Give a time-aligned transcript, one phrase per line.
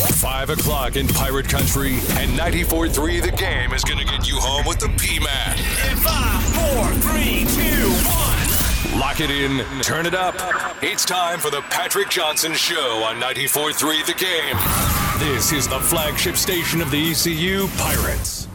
[0.00, 4.66] 5 o'clock in Pirate Country, and 94.3 The Game is going to get you home
[4.66, 5.58] with the P-Man.
[5.90, 8.98] In five, four, three, two, one.
[8.98, 10.34] Lock it in, turn it up.
[10.82, 14.56] It's time for the Patrick Johnson Show on 94.3 The Game.
[15.34, 18.48] This is the flagship station of the ECU Pirates.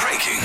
[0.00, 0.40] Breaking.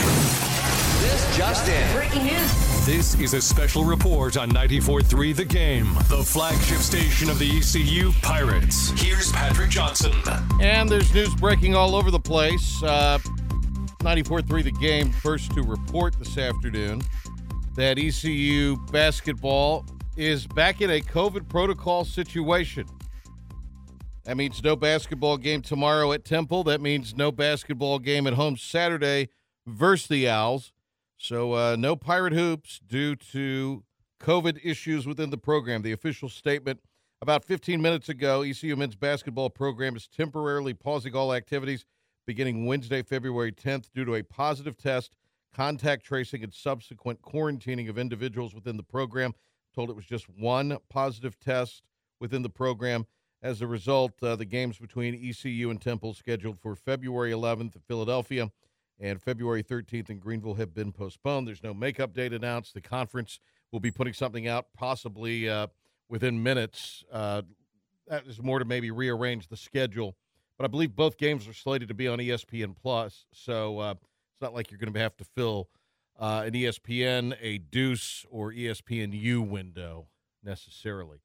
[1.02, 1.96] This just in.
[1.96, 2.65] Breaking news.
[2.86, 8.12] This is a special report on 94.3 The Game, the flagship station of the ECU
[8.22, 8.92] Pirates.
[9.02, 10.14] Here's Patrick Johnson.
[10.62, 12.84] And there's news breaking all over the place.
[12.84, 13.18] Uh,
[14.04, 17.02] 94.3 The Game first to report this afternoon
[17.74, 19.84] that ECU basketball
[20.16, 22.86] is back in a COVID protocol situation.
[24.26, 26.64] That means no basketball game tomorrow at Temple.
[26.66, 29.30] That means no basketball game at home Saturday
[29.66, 30.72] versus the Owls.
[31.28, 33.84] So, uh, no Pirate Hoops due to
[34.22, 35.82] COVID issues within the program.
[35.82, 36.82] The official statement
[37.20, 41.84] about 15 minutes ago ECU men's basketball program is temporarily pausing all activities
[42.28, 45.16] beginning Wednesday, February 10th, due to a positive test,
[45.52, 49.34] contact tracing, and subsequent quarantining of individuals within the program.
[49.74, 51.82] Told it was just one positive test
[52.20, 53.08] within the program.
[53.42, 57.82] As a result, uh, the games between ECU and Temple scheduled for February 11th in
[57.88, 58.52] Philadelphia
[59.00, 61.48] and February 13th in Greenville have been postponed.
[61.48, 62.74] There's no makeup date announced.
[62.74, 63.40] The conference
[63.72, 65.68] will be putting something out possibly uh,
[66.10, 67.04] within minutes.
[67.12, 67.42] Uh,
[68.08, 70.16] that is more to maybe rearrange the schedule.
[70.58, 74.42] But I believe both games are slated to be on ESPN Plus, so uh, it's
[74.42, 75.68] not like you're going to have to fill
[76.18, 80.08] uh, an ESPN, a Deuce, or E ESPNU window
[80.42, 81.18] necessarily.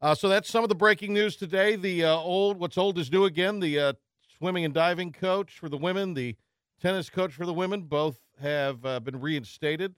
[0.00, 1.76] Uh, so that's some of the breaking news today.
[1.76, 3.60] The uh, old, what's old is new again.
[3.60, 3.96] The
[4.36, 6.34] swimming and diving coach for the women, the
[6.82, 9.94] tennis coach for the women, both have uh, been reinstated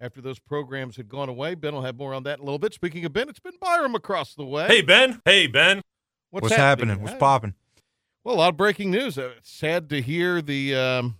[0.00, 1.54] after those programs had gone away.
[1.54, 2.72] Ben will have more on that in a little bit.
[2.74, 4.66] Speaking of Ben, it's been Byram across the way.
[4.66, 5.20] Hey Ben.
[5.24, 5.82] Hey Ben.
[6.30, 7.00] what's, What's happening?
[7.02, 7.18] What's Hey.
[7.18, 7.54] popping?
[8.24, 9.18] Well, a lot of breaking news.
[9.18, 11.16] Uh, it's sad to hear the um,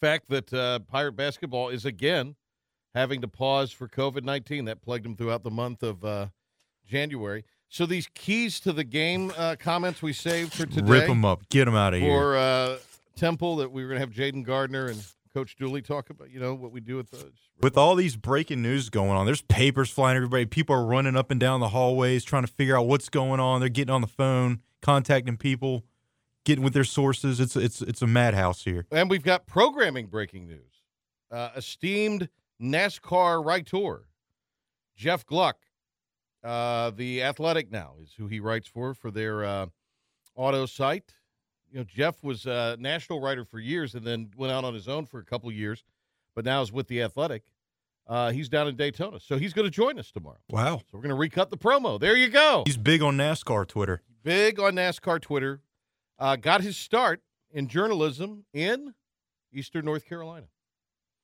[0.00, 2.36] fact that uh, Pirate basketball is again
[2.94, 4.64] having to pause for COVID 19.
[4.64, 6.26] That plagued them throughout the month of uh,
[6.86, 7.44] January.
[7.68, 11.48] So these keys to the game uh, comments we saved for today Rip them up.
[11.48, 12.10] Get them out of here.
[12.10, 12.76] for uh,
[13.16, 16.40] Temple that we were going to have Jayden Gardner and Coach Dooley talk about, you
[16.40, 17.32] know, what we do with those.
[17.60, 20.46] With all these breaking news going on, there's papers flying everybody.
[20.46, 23.60] People are running up and down the hallways trying to figure out what's going on.
[23.60, 25.84] They're getting on the phone, contacting people,
[26.44, 27.40] getting with their sources.
[27.40, 28.86] It's it's it's a madhouse here.
[28.90, 30.84] And we've got programming breaking news.
[31.30, 32.28] Uh, esteemed
[32.62, 34.08] NASCAR writer,
[34.96, 35.58] Jeff Gluck,
[36.42, 39.66] uh, the Athletic now is who he writes for for their uh,
[40.34, 41.12] auto site.
[41.70, 44.88] You know, Jeff was a national writer for years and then went out on his
[44.88, 45.84] own for a couple of years,
[46.34, 47.42] but now is with the Athletic.
[48.06, 50.38] Uh, he's down in Daytona, so he's going to join us tomorrow.
[50.48, 50.78] Wow.
[50.78, 51.98] So we're going to recut the promo.
[51.98, 52.62] There you go.
[52.64, 54.02] He's big on NASCAR Twitter.
[54.22, 55.60] big on NASCAR Twitter.
[56.18, 58.94] Uh, got his start in journalism in
[59.52, 60.46] Eastern North Carolina.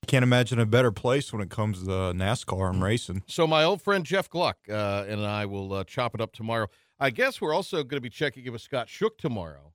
[0.07, 3.23] Can't imagine a better place when it comes to uh, NASCAR and racing.
[3.27, 6.67] So my old friend Jeff Gluck uh, and I will uh, chop it up tomorrow.
[6.99, 9.71] I guess we're also going to be checking in with Scott Shook tomorrow.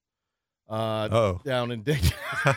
[0.69, 1.41] Uh, Oh.
[1.45, 2.13] down in Dayton.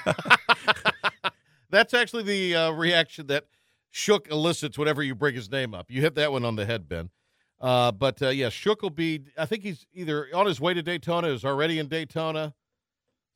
[1.69, 3.45] That's actually the uh, reaction that
[3.89, 5.89] Shook elicits whenever you bring his name up.
[5.89, 7.09] You hit that one on the head, Ben.
[7.59, 9.25] Uh, but uh, yeah, Shook will be.
[9.38, 12.53] I think he's either on his way to Daytona, is already in Daytona.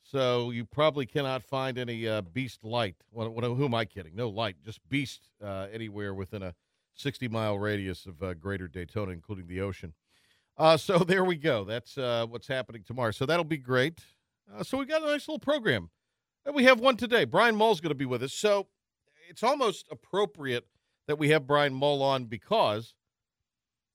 [0.03, 2.95] So you probably cannot find any uh, Beast Light.
[3.11, 4.15] Well, who am I kidding?
[4.15, 6.53] No light, just Beast uh, anywhere within a
[6.93, 9.93] 60 mile radius of uh, Greater Daytona, including the ocean.
[10.57, 11.63] Uh, so there we go.
[11.63, 13.11] That's uh, what's happening tomorrow.
[13.11, 14.03] So that'll be great.
[14.53, 15.89] Uh, so we got a nice little program.
[16.45, 17.25] And we have one today.
[17.25, 18.33] Brian Mull's going to be with us.
[18.33, 18.67] So
[19.29, 20.65] it's almost appropriate
[21.07, 22.93] that we have Brian Mull on because,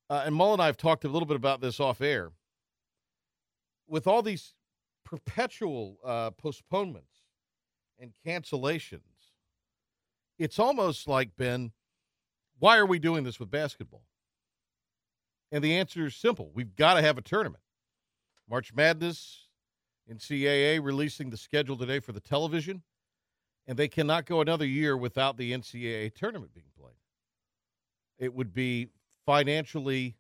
[0.09, 2.33] uh, and Mull and I have talked a little bit about this off air.
[3.89, 4.55] With all these
[5.05, 7.25] perpetual uh, postponements
[7.99, 9.01] and cancellations,
[10.39, 11.73] it's almost like, Ben,
[12.59, 14.05] why are we doing this with basketball?
[15.53, 17.63] And the answer is simple we've got to have a tournament.
[18.49, 19.49] March Madness,
[20.11, 22.83] NCAA releasing the schedule today for the television,
[23.67, 26.95] and they cannot go another year without the NCAA tournament being played.
[28.19, 28.89] It would be
[29.25, 30.17] financially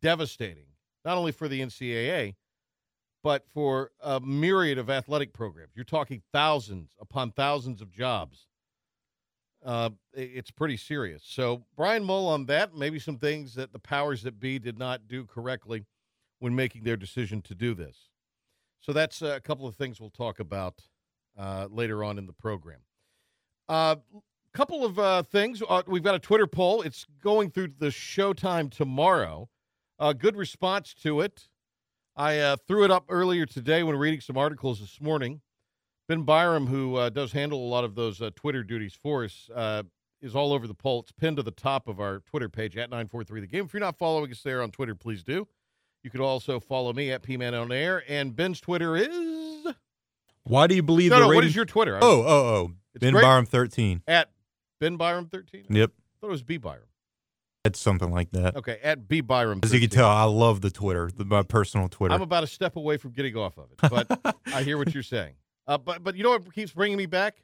[0.00, 0.66] devastating,
[1.04, 2.34] not only for the NCAA,
[3.22, 5.72] but for a myriad of athletic programs.
[5.74, 8.46] You're talking thousands upon thousands of jobs.
[9.64, 11.22] Uh, it's pretty serious.
[11.24, 15.06] So, Brian Mull on that, maybe some things that the powers that be did not
[15.06, 15.84] do correctly
[16.40, 18.08] when making their decision to do this.
[18.82, 20.82] So, that's uh, a couple of things we'll talk about
[21.38, 22.80] uh, later on in the program.
[23.68, 23.96] A uh,
[24.52, 25.62] couple of uh, things.
[25.66, 26.82] Uh, we've got a Twitter poll.
[26.82, 29.48] It's going through the showtime tomorrow.
[29.98, 31.48] Uh, good response to it.
[32.16, 35.40] I threw it up earlier today when reading some articles this morning.
[36.08, 39.48] Ben Byram, who does handle a lot of those Twitter duties for us,
[40.20, 41.00] is all over the poll.
[41.00, 43.64] It's pinned to the top of our Twitter page at 943 The Game.
[43.64, 45.48] If you're not following us there on Twitter, please do.
[46.02, 49.66] You could also follow me at PMan on Air, and Ben's Twitter is.
[50.44, 51.50] Why do you believe No, the no, what ratings?
[51.52, 51.98] is your Twitter?
[52.02, 52.70] Oh, oh, oh.
[52.94, 53.14] It's Ben.
[53.14, 54.02] Byram 13.
[54.08, 54.30] At
[54.80, 55.66] Ben Byram 13?
[55.70, 55.92] I Yep.
[56.20, 56.82] thought it was B Byram.
[57.64, 58.56] It's something like that.
[58.56, 59.60] Okay, at B Byram.
[59.62, 62.12] As you can tell, I love the Twitter, the, my personal Twitter.
[62.12, 63.78] I'm about a step away from getting off of it,
[64.20, 65.34] but I hear what you're saying.
[65.68, 67.36] Uh, but but you know what keeps bringing me back?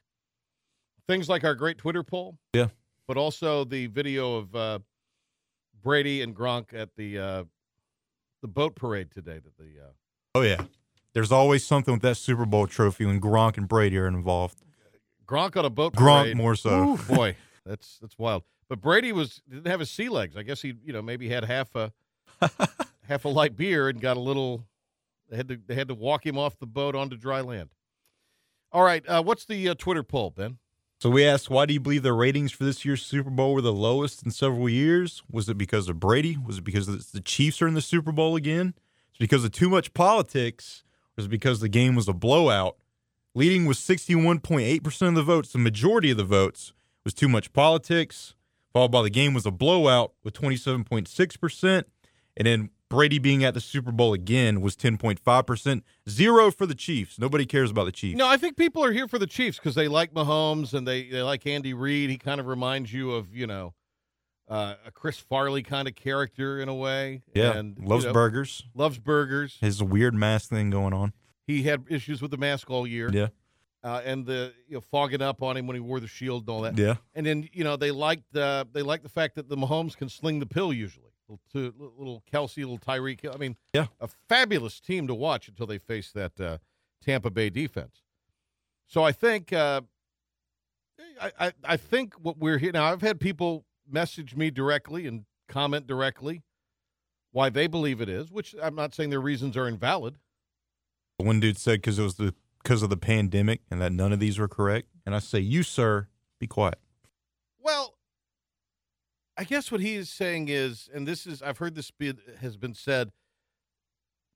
[1.07, 2.37] Things like our great Twitter poll.
[2.53, 2.67] Yeah.
[3.07, 4.79] But also the video of uh,
[5.85, 7.45] Brady and Gronk at the uh,
[8.43, 9.39] the boat parade today.
[9.39, 9.93] That the uh,
[10.35, 10.63] oh, yeah.
[11.15, 14.59] There's always something with that Super Bowl trophy when Gronk and Brady are involved.
[15.27, 16.37] Gronk on a boat Gronk parade.
[16.37, 16.91] more so.
[16.91, 18.45] Ooh, boy, that's that's wild.
[18.69, 20.37] But Brady was didn't have his sea legs.
[20.37, 21.93] I guess he you know maybe had half a
[23.09, 24.67] half a light beer and got a little.
[25.29, 27.71] They had to they had to walk him off the boat onto dry land.
[28.71, 30.59] All right, uh, what's the uh, Twitter poll, Ben?
[31.01, 33.61] So we asked, why do you believe the ratings for this year's Super Bowl were
[33.61, 35.23] the lowest in several years?
[35.31, 36.37] Was it because of Brady?
[36.37, 38.75] Was it because the Chiefs are in the Super Bowl again?
[39.13, 40.83] Is it because of too much politics?
[41.17, 42.77] Is it because the game was a blowout?
[43.33, 46.73] Leading with 61.8% of the votes, the majority of the votes
[47.05, 48.35] was too much politics,
[48.73, 51.85] followed by the game was a blowout with 27.6%.
[52.37, 55.83] And then Brady being at the Super Bowl again was 10.5%.
[56.09, 57.19] Zero for the Chiefs.
[57.19, 58.17] Nobody cares about the Chiefs.
[58.17, 61.09] No, I think people are here for the Chiefs because they like Mahomes and they,
[61.09, 62.09] they like Andy Reid.
[62.11, 63.75] He kind of reminds you of you know
[64.49, 67.23] uh, a Chris Farley kind of character in a way.
[67.35, 67.57] yeah.
[67.59, 68.65] and you loves know, burgers.
[68.75, 69.59] Loves burgers.
[69.61, 71.13] His weird mask thing going on.
[71.47, 73.11] He had issues with the mask all year.
[73.13, 73.29] Yeah.
[73.85, 76.51] uh, and the you know fogging up on him when he wore the shield and
[76.51, 76.79] all that.
[76.79, 76.97] Yeah.
[77.15, 80.09] And then you know they liked uh, they liked the fact that the Mahomes can
[80.09, 81.08] sling the pill usually.
[81.29, 83.33] Little, little Kelce, little Tyreek.
[83.33, 83.89] I mean, Yeah.
[84.01, 86.59] a fabulous team to watch until they face that uh,
[87.03, 88.03] Tampa Bay defense.
[88.87, 89.83] So I think uh,
[91.21, 92.85] I, I I think what we're here now.
[92.87, 96.43] I've had people message me directly and comment directly
[97.33, 100.17] why they believe it is, which I'm not saying their reasons are invalid.
[101.19, 104.21] One dude said because it was the because of the pandemic and that none of
[104.21, 104.89] these were correct.
[105.05, 106.09] And I say, you sir,
[106.41, 106.79] be quiet.
[109.39, 112.57] I guess what he is saying is, and this is, I've heard this be, has
[112.57, 113.13] been said,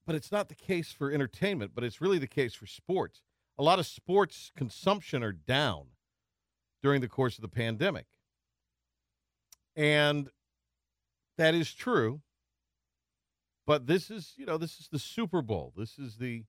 [0.07, 3.21] but it's not the case for entertainment, but it's really the case for sports.
[3.59, 5.87] A lot of sports consumption are down
[6.85, 8.07] during the course of the pandemic.
[9.75, 10.29] And
[11.37, 12.21] that is true.
[13.67, 15.73] But this is, you know, this is the Super Bowl.
[15.77, 16.45] This is the,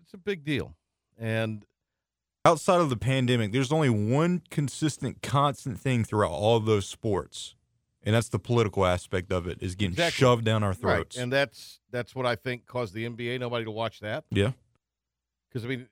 [0.00, 0.76] it's a big deal.
[1.18, 1.64] And
[2.44, 7.54] Outside of the pandemic, there's only one consistent, constant thing throughout all of those sports,
[8.02, 10.18] and that's the political aspect of it is getting Exactly.
[10.18, 11.16] shoved down our Right, throats.
[11.16, 14.52] and that's that's what I think caused the NBA nobody to watch that yeah,
[15.48, 15.88] because I mean,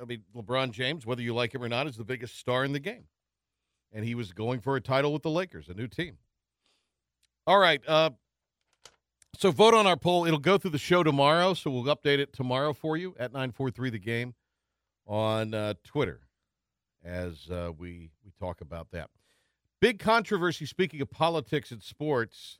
[0.00, 2.72] I mean LeBron James, whether you like him or not, is the biggest star in
[2.72, 3.04] the game,
[3.90, 6.18] and he was going for a title with the Lakers, a new team.
[7.46, 8.10] All right, uh,
[9.38, 10.26] so vote on our poll.
[10.26, 13.52] It'll go through the show tomorrow, so we'll update it tomorrow for you at nine
[13.52, 14.34] four three the game
[15.08, 16.20] on uh, Twitter
[17.04, 19.10] as uh, we we talk about that.
[19.80, 20.66] Big controversy.
[20.66, 22.58] Speaking of politics and sports,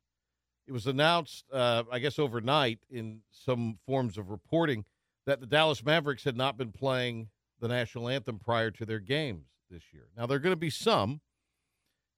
[0.66, 4.84] it was announced, uh, I guess, overnight in some forms of reporting
[5.26, 7.28] that the Dallas Mavericks had not been playing
[7.60, 10.08] the national anthem prior to their games this year.
[10.16, 11.20] Now, there are going to be some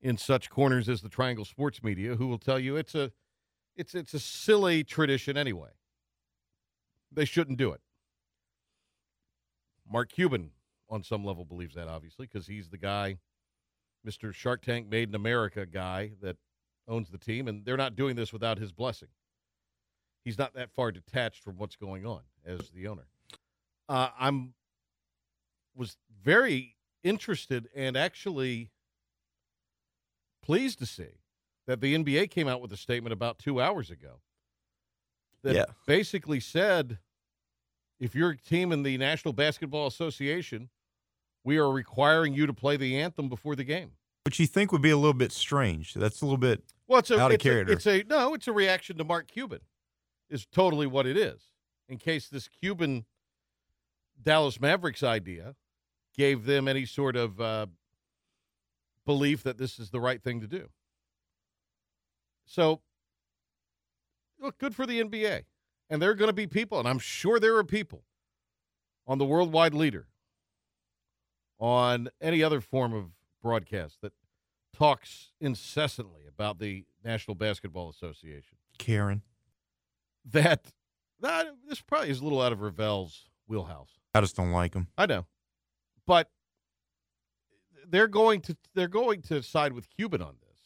[0.02, 3.10] in such corners as the Triangle Sports Media who will tell you it's a
[3.76, 5.70] it's it's a silly tradition anyway.
[7.12, 7.80] They shouldn't do it.
[9.90, 10.50] Mark Cuban,
[10.88, 13.18] on some level, believes that obviously because he's the guy,
[14.06, 14.32] Mr.
[14.32, 16.36] Shark Tank Made in America guy that
[16.88, 19.08] owns the team, and they're not doing this without his blessing.
[20.24, 23.06] He's not that far detached from what's going on as the owner.
[23.88, 24.54] Uh, I'm
[25.74, 28.70] was very interested and actually
[30.42, 31.20] pleased to see
[31.66, 34.20] that the NBA came out with a statement about two hours ago
[35.42, 35.64] that Yeah.
[35.86, 36.98] basically said
[38.00, 40.70] if you're a team in the National Basketball Association,
[41.44, 43.92] we are requiring you to play the anthem before the game.
[44.24, 45.94] which you think would be a little bit strange.
[45.94, 46.62] That's a little bit.
[46.86, 49.28] Well, it's a, Out of it's a- it's a no, it's a reaction to Mark
[49.28, 49.60] Cuban.
[50.28, 51.40] Is totally what it is.
[51.88, 53.04] In case this Cuban
[54.22, 55.56] Dallas Mavericks idea
[56.16, 57.66] gave them any sort of uh,
[59.06, 60.68] belief that this is the right thing to do.
[62.44, 62.80] So,
[64.40, 65.44] look, good for the NBA.
[65.90, 68.04] And there are going to be people, and I'm sure there are people
[69.06, 70.06] on the worldwide leader,
[71.58, 73.10] on any other form of
[73.42, 74.12] broadcast that
[74.72, 79.22] talks incessantly about the National Basketball Association Karen.
[80.24, 80.72] that
[81.20, 83.90] Nah, this probably is a little out of Ravel's wheelhouse.
[84.14, 84.86] I just don't like him.
[84.96, 85.26] I know,
[86.06, 86.30] but
[87.86, 90.58] they're going to they're going to side with Cuban on this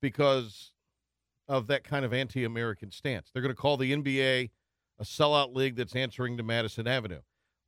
[0.00, 0.72] because
[1.48, 3.30] of that kind of anti-American stance.
[3.32, 4.50] They're going to call the NBA
[4.98, 7.20] a sellout league that's answering to Madison Avenue.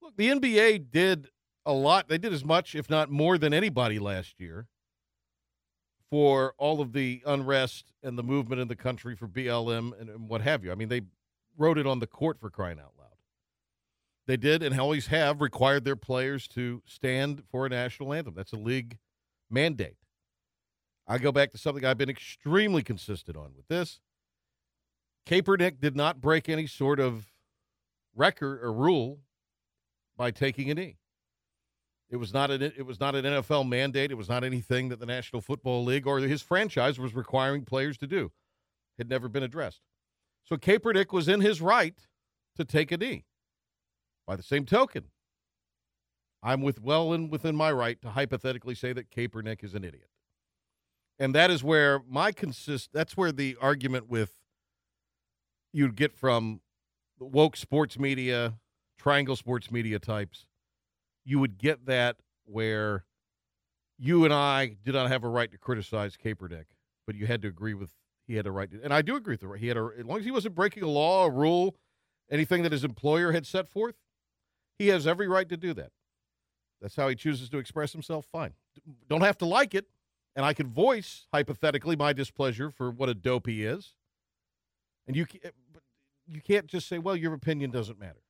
[0.03, 1.29] Look, the NBA did
[1.67, 2.09] a lot.
[2.09, 4.67] They did as much, if not more, than anybody last year
[6.11, 10.29] for all of the unrest and the movement in the country for BLM and, and
[10.29, 10.73] what have you.
[10.73, 11.03] I mean, they
[11.57, 13.09] wrote it on the court for crying out loud.
[14.27, 18.35] They did and always have required their players to stand for a national anthem.
[18.35, 18.99] That's a league
[19.51, 19.97] mandate.
[21.09, 24.01] I go back to something I've been extremely consistent on with this.
[25.27, 27.27] Kaepernick did not break any sort of
[28.15, 29.21] record or rule
[30.17, 30.99] by taking a knee.
[32.11, 34.11] It was not an it was not an NFL mandate.
[34.11, 37.99] It was not anything that the National Football League or his franchise was requiring players
[37.99, 38.27] to do.
[38.97, 39.83] It had never been addressed.
[40.45, 41.99] So Kaepernick was in his right
[42.57, 43.25] to take a knee.
[44.27, 45.05] By the same token,
[46.43, 50.09] I'm with well and within my right to hypothetically say that Kaepernick is an idiot.
[51.19, 54.35] And that is where my consist that's where the argument with
[55.73, 56.61] you'd get from
[57.19, 58.55] woke sports media,
[58.99, 60.47] triangle sports media types,
[61.25, 63.05] you would get that where
[63.99, 66.67] you and I did not have a right to criticize Kaepernick,
[67.07, 67.95] but you had to agree with
[68.27, 69.61] he had a right to, and I do agree with the right.
[69.61, 71.77] He had a as long as he wasn't breaking a law, a rule,
[72.31, 73.97] anything that his employer had set forth,
[74.79, 75.91] he has every right to do that.
[76.81, 78.27] That's how he chooses to express himself.
[78.31, 78.53] Fine.
[79.09, 79.87] Don't have to like it.
[80.39, 83.95] And I can voice, hypothetically, my displeasure for what a dope he is.
[85.09, 85.53] And you, can't,
[86.29, 88.23] you can't just say, well, your opinion doesn't matter.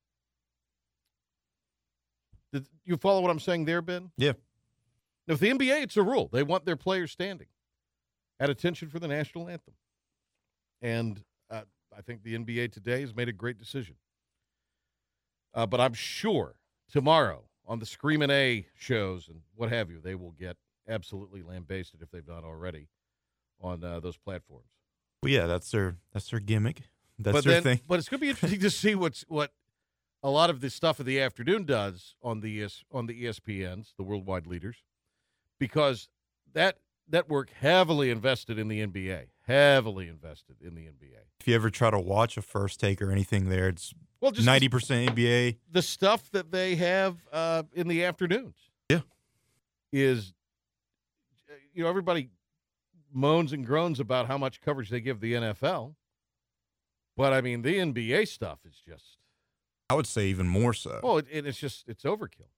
[2.50, 4.10] Did you follow what I'm saying there, Ben?
[4.16, 4.32] Yeah.
[5.26, 6.30] Now, with the NBA, it's a rule.
[6.32, 7.48] They want their players standing
[8.40, 9.74] at attention for the national anthem.
[10.80, 13.96] And uh, I think the NBA today has made a great decision.
[15.52, 16.54] Uh, but I'm sure
[16.90, 20.56] tomorrow on the Screamin' A shows and what have you, they will get
[20.88, 22.88] absolutely lambasted if they've not already
[23.60, 24.66] on uh, those platforms.
[25.22, 26.82] Well, yeah, that's their that's their gimmick.
[27.18, 27.80] That's but their then, thing.
[27.88, 29.52] But it's going to be interesting to see what's what
[30.22, 33.94] a lot of the stuff of the afternoon does on the ES, on the ESPNs,
[33.96, 34.76] the worldwide leaders,
[35.58, 36.08] because
[36.52, 36.78] that
[37.10, 41.16] network heavily invested in the NBA, heavily invested in the NBA.
[41.40, 44.46] If you ever try to watch a first take or anything there, it's Well, just
[44.46, 45.56] ninety percent NBA.
[45.72, 48.54] the stuff that they have uh, in the afternoons.
[48.88, 49.00] Yeah.
[49.92, 50.32] is
[51.78, 52.28] you know everybody
[53.12, 55.94] moans and groans about how much coverage they give the NFL,
[57.16, 59.18] but I mean the NBA stuff is just
[59.88, 60.98] I would say even more so.
[61.04, 62.50] oh, it, and it's just it's overkill.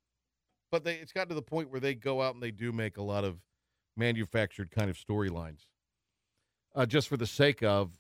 [0.73, 2.97] But they it's gotten to the point where they go out and they do make
[2.97, 3.41] a lot of
[3.95, 5.67] manufactured kind of storylines,
[6.75, 7.91] uh, just for the sake of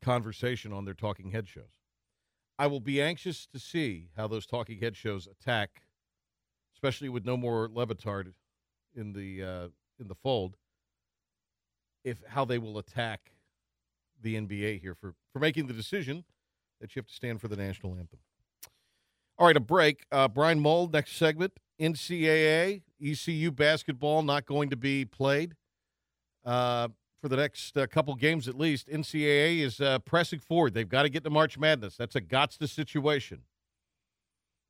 [0.00, 1.82] conversation on their talking head shows.
[2.58, 5.82] I will be anxious to see how those talking head shows attack,
[6.74, 8.32] especially with no more Le Batard
[8.96, 9.68] in the uh,
[10.00, 10.56] in the fold.
[12.04, 13.32] If how they will attack
[14.20, 16.24] the NBA here for for making the decision
[16.80, 18.20] that you have to stand for the national anthem.
[19.38, 20.04] All right, a break.
[20.10, 21.52] Uh, Brian Mull, next segment.
[21.80, 25.54] NCAA, ECU basketball not going to be played
[26.44, 26.88] uh,
[27.20, 28.88] for the next uh, couple games at least.
[28.88, 30.74] NCAA is uh, pressing forward.
[30.74, 31.96] They've got to get to March Madness.
[31.96, 33.42] That's a gots to situation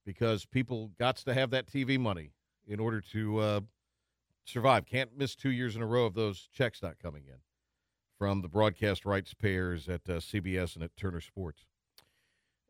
[0.05, 2.33] because people gots to have that TV money
[2.67, 3.61] in order to uh,
[4.49, 4.87] survive.
[4.87, 7.39] Can't miss two years in a row of those checks not coming in
[8.19, 11.67] from the broadcast rights payers at uh, CBS and at Turner Sports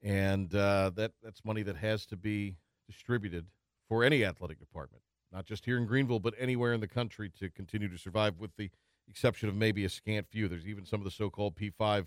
[0.03, 2.57] and uh, that that's money that has to be
[2.87, 3.47] distributed
[3.89, 7.51] for any athletic department, not just here in Greenville, but anywhere in the country to
[7.51, 8.71] continue to survive, with the
[9.09, 10.49] exception of maybe a scant few.
[10.49, 12.07] There's even some of the so-called P5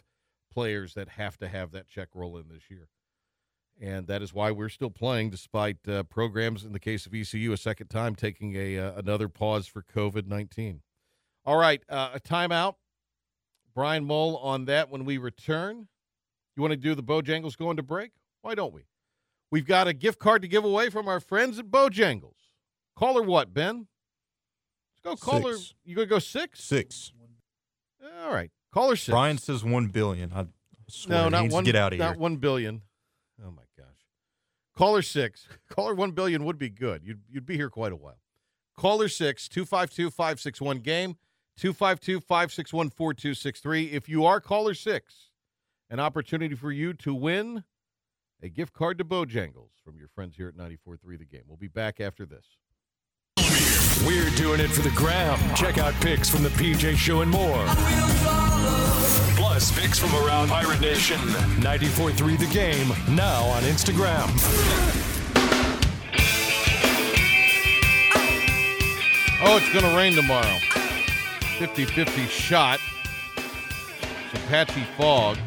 [0.53, 2.87] players that have to have that check roll in this year,
[3.81, 7.51] and that is why we're still playing, despite uh, programs in the case of ECU
[7.51, 10.81] a second time taking a uh, another pause for COVID nineteen.
[11.43, 12.75] All right, uh, a timeout.
[13.73, 15.87] Brian Mull on that when we return.
[16.55, 18.11] You want to do the Bojangles going to break?
[18.41, 18.83] Why don't we?
[19.49, 22.35] We've got a gift card to give away from our friends at Bojangles.
[22.95, 23.87] Caller what, Ben?
[25.05, 25.55] Let's go caller.
[25.55, 25.73] Six.
[25.83, 26.63] You going to go six?
[26.63, 27.13] Six.
[28.23, 28.51] All right.
[28.73, 29.09] Caller six.
[29.09, 30.31] Brian says one billion.
[30.33, 30.47] I
[30.89, 31.63] swear no, he not needs one.
[31.63, 32.05] to get out of here.
[32.05, 32.21] not here.
[32.21, 32.81] one billion.
[33.45, 33.87] Oh my gosh.
[34.75, 35.47] Caller six.
[35.69, 37.01] Caller one billion would be good.
[37.03, 38.19] You'd you'd be here quite a while.
[38.77, 39.47] Caller six
[40.79, 41.17] game
[41.57, 43.85] two five two five six one four two six three.
[43.85, 45.29] If you are caller six,
[45.89, 47.63] an opportunity for you to win
[48.41, 51.43] a gift card to Bojangles from your friends here at 94.3 The Game.
[51.47, 52.45] We'll be back after this.
[54.05, 55.37] We're doing it for the gram.
[55.55, 57.65] Check out pics from the PJ Show and more.
[59.37, 61.19] plus picks from around Pirate Nation.
[61.61, 64.27] 94.3 The Game, now on Instagram.
[69.43, 70.57] Oh, it's going to rain tomorrow.
[71.59, 72.79] 50 50 shot.
[73.35, 75.37] Some patchy fog.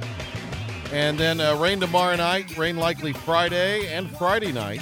[0.92, 4.80] And then uh, rain tomorrow night, rain likely Friday and Friday night.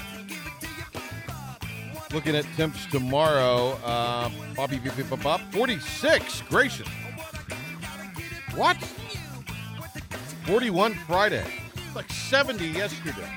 [2.13, 6.43] Looking at temps tomorrow, uh, Bobby, 46.
[6.43, 6.89] Gracious.
[8.55, 8.77] What?
[10.45, 11.47] 41 Friday.
[11.95, 13.29] Like 70 yesterday.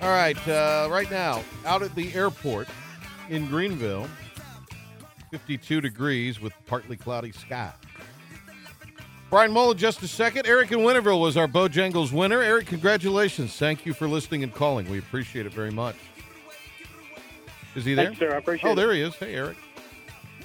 [0.00, 2.68] All right, uh, right now, out at the airport
[3.28, 4.06] in Greenville,
[5.32, 7.72] 52 degrees with partly cloudy sky.
[9.30, 10.46] Brian Mullen, just a second.
[10.46, 12.40] Eric in Winterville was our Bojangles winner.
[12.40, 13.56] Eric, congratulations.
[13.56, 14.88] Thank you for listening and calling.
[14.88, 15.96] We appreciate it very much.
[17.78, 18.06] Is he there?
[18.06, 18.34] Thanks, sir.
[18.34, 18.74] I appreciate Oh, it.
[18.74, 19.14] there he is.
[19.14, 19.56] Hey, Eric.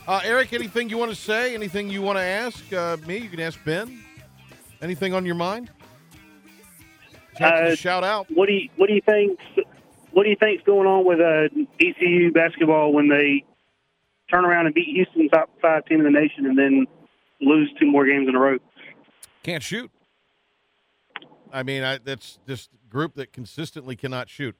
[0.08, 1.56] Uh, Eric, anything you want to say?
[1.56, 3.18] Anything you want to ask uh, me?
[3.18, 4.04] You can ask Ben.
[4.84, 5.72] Anything on your mind?
[7.42, 8.28] Uh, shout out.
[8.30, 9.40] What do you What do you think?
[10.12, 11.50] What do you think's going on with uh,
[11.80, 13.44] ECU basketball when they
[14.30, 16.86] turn around and beat Houston, top five team in the nation, and then
[17.42, 18.60] lose two more games in a row?
[19.42, 19.90] Can't shoot.
[21.52, 24.56] I mean, I, that's just a group that consistently cannot shoot.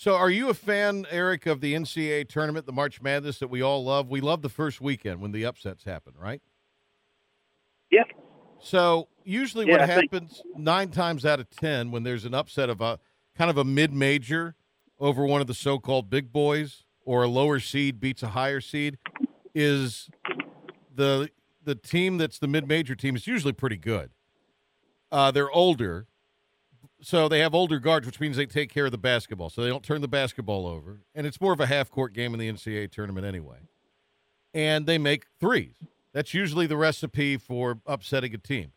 [0.00, 3.60] So, are you a fan, Eric, of the NCAA tournament, the March Madness that we
[3.60, 4.08] all love?
[4.08, 6.40] We love the first weekend when the upsets happen, right?
[7.90, 8.04] Yeah.
[8.60, 12.32] So, usually Yeah, what I think- happens nine times out of 10 when there's an
[12.32, 12.98] upset of a
[13.34, 14.54] kind of a mid major
[14.98, 18.62] over one of the so called big boys or a lower seed beats a higher
[18.62, 18.96] seed
[19.54, 20.08] is
[20.94, 21.28] the
[21.62, 24.12] the team that's the mid major team is usually pretty good.
[25.12, 26.06] Uh, they're older,
[27.02, 29.68] so they have older guards, which means they take care of the basketball, so they
[29.68, 32.50] don't turn the basketball over, and it's more of a half court game in the
[32.50, 33.58] NCAA tournament anyway.
[34.52, 35.74] And they make threes.
[36.12, 38.72] That's usually the recipe for upsetting a team.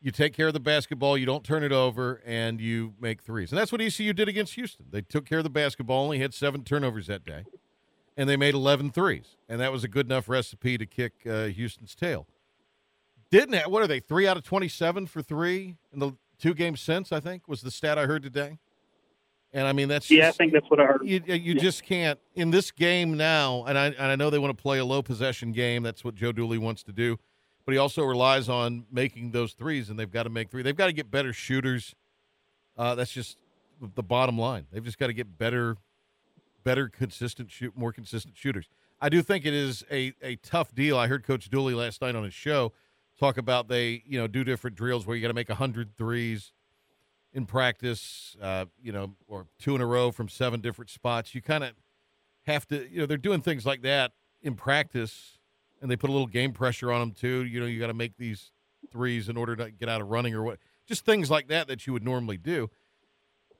[0.00, 3.50] You take care of the basketball, you don't turn it over, and you make threes.
[3.50, 4.86] And that's what ECU did against Houston.
[4.90, 7.44] They took care of the basketball, only had seven turnovers that day,
[8.16, 9.36] and they made 11 threes.
[9.48, 12.28] And that was a good enough recipe to kick uh, Houston's tail.
[13.30, 16.80] Didn't have, what are they, three out of 27 for three in the two games
[16.80, 18.58] since, I think, was the stat I heard today.
[19.52, 21.00] And I mean, that's Yeah, I think that's what I heard.
[21.04, 23.64] you, you just can't in this game now.
[23.66, 25.82] And I and I know they want to play a low possession game.
[25.82, 27.18] That's what Joe Dooley wants to do.
[27.64, 30.62] But he also relies on making those threes, and they've got to make three.
[30.62, 31.94] They've got to get better shooters.
[32.76, 33.36] Uh, that's just
[33.94, 34.66] the bottom line.
[34.72, 35.76] They've just got to get better,
[36.64, 38.68] better, consistent shoot, more consistent shooters.
[39.00, 40.98] I do think it is a a tough deal.
[40.98, 42.72] I heard Coach Dooley last night on his show
[43.18, 46.52] talk about they you know do different drills where you got to make 100 threes
[47.32, 51.34] in practice, uh, you know, or two in a row from seven different spots.
[51.34, 51.72] You kind of
[52.46, 55.38] have to, you know, they're doing things like that in practice,
[55.80, 57.44] and they put a little game pressure on them too.
[57.44, 58.52] You know, you got to make these
[58.90, 61.86] threes in order to get out of running or what, just things like that that
[61.86, 62.70] you would normally do.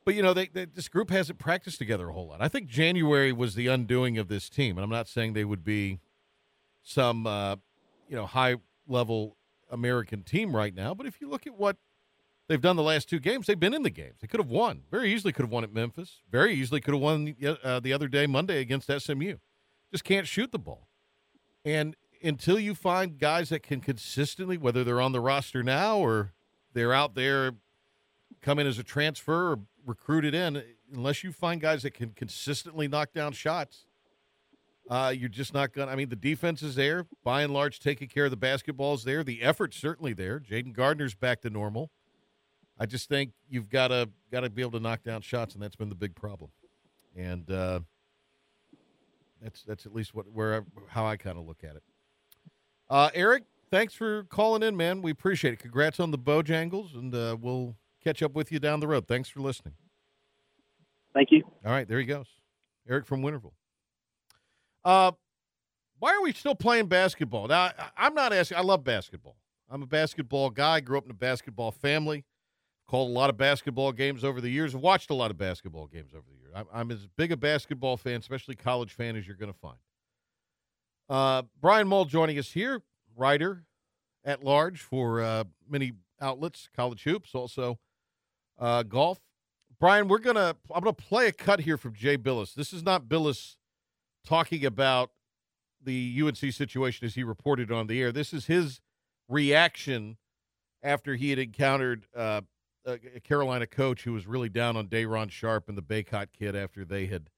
[0.05, 2.40] But you know, they, they this group hasn't practiced together a whole lot.
[2.40, 5.64] I think January was the undoing of this team, and I'm not saying they would
[5.64, 6.01] be
[6.83, 7.57] some, uh,
[8.09, 9.37] you know, high level
[9.71, 10.95] American team right now.
[10.95, 11.77] But if you look at what
[12.49, 13.47] they've done the last two games.
[13.47, 14.17] They've been in the games.
[14.21, 14.83] They could have won.
[14.91, 16.23] Very easily could have won at Memphis.
[16.31, 19.37] Very easily could have won uh, the other day, Monday, against SMU.
[19.93, 20.89] Just can't shoot the ball.
[21.65, 26.33] And until you find guys that can consistently, whether they're on the roster now or
[26.73, 27.53] they're out there,
[28.43, 32.89] come in as a transfer or recruited in, unless you find guys that can consistently
[32.89, 33.85] knock down shots,
[34.88, 35.92] uh, you're just not going to.
[35.92, 37.07] I mean, the defense is there.
[37.22, 39.22] By and large, taking care of the basketball is there.
[39.22, 40.40] The effort's certainly there.
[40.40, 41.90] Jayden Gardner's back to normal.
[42.79, 45.62] I just think you've got to got to be able to knock down shots, and
[45.62, 46.51] that's been the big problem.
[47.16, 47.81] And uh,
[49.42, 51.83] that's that's at least what where I, how I kind of look at it.
[52.88, 55.03] Uh, Eric, thanks for calling in, man.
[55.03, 55.59] We appreciate it.
[55.59, 59.07] Congrats on the Bojangles, and uh, we'll catch up with you down the road.
[59.07, 59.74] Thanks for listening.
[61.12, 61.42] Thank you.
[61.66, 62.27] All right, there he goes,
[62.88, 63.53] Eric from Winterville.
[64.88, 65.12] Uh,
[65.98, 67.46] why are we still playing basketball?
[67.46, 68.57] Now, I, I'm not asking.
[68.57, 69.37] I love basketball.
[69.68, 70.81] I'm a basketball guy.
[70.81, 72.24] Grew up in a basketball family.
[72.88, 74.74] Called a lot of basketball games over the years.
[74.74, 76.53] Watched a lot of basketball games over the years.
[76.55, 79.77] I'm, I'm as big a basketball fan, especially college fan, as you're going to find.
[81.11, 82.81] Uh, Brian Mull joining us here,
[83.14, 83.66] writer
[84.24, 87.79] at large for uh, many outlets, college hoops, also
[88.59, 89.18] uh, golf.
[89.79, 92.55] Brian, we're gonna I'm gonna play a cut here from Jay Bilas.
[92.55, 93.58] This is not Bilas
[94.29, 95.11] talking about
[95.83, 98.12] the UNC situation as he reported on the air.
[98.12, 98.81] This is his
[99.27, 100.19] reaction
[100.83, 102.43] after he had encountered uh,
[102.85, 106.85] a Carolina coach who was really down on Day'Ron Sharpe and the Baycott kid after
[106.85, 107.31] they had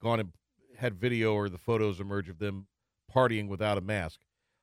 [0.00, 0.32] gone and
[0.78, 2.68] had video or the photos emerge of them
[3.12, 4.20] partying without a mask.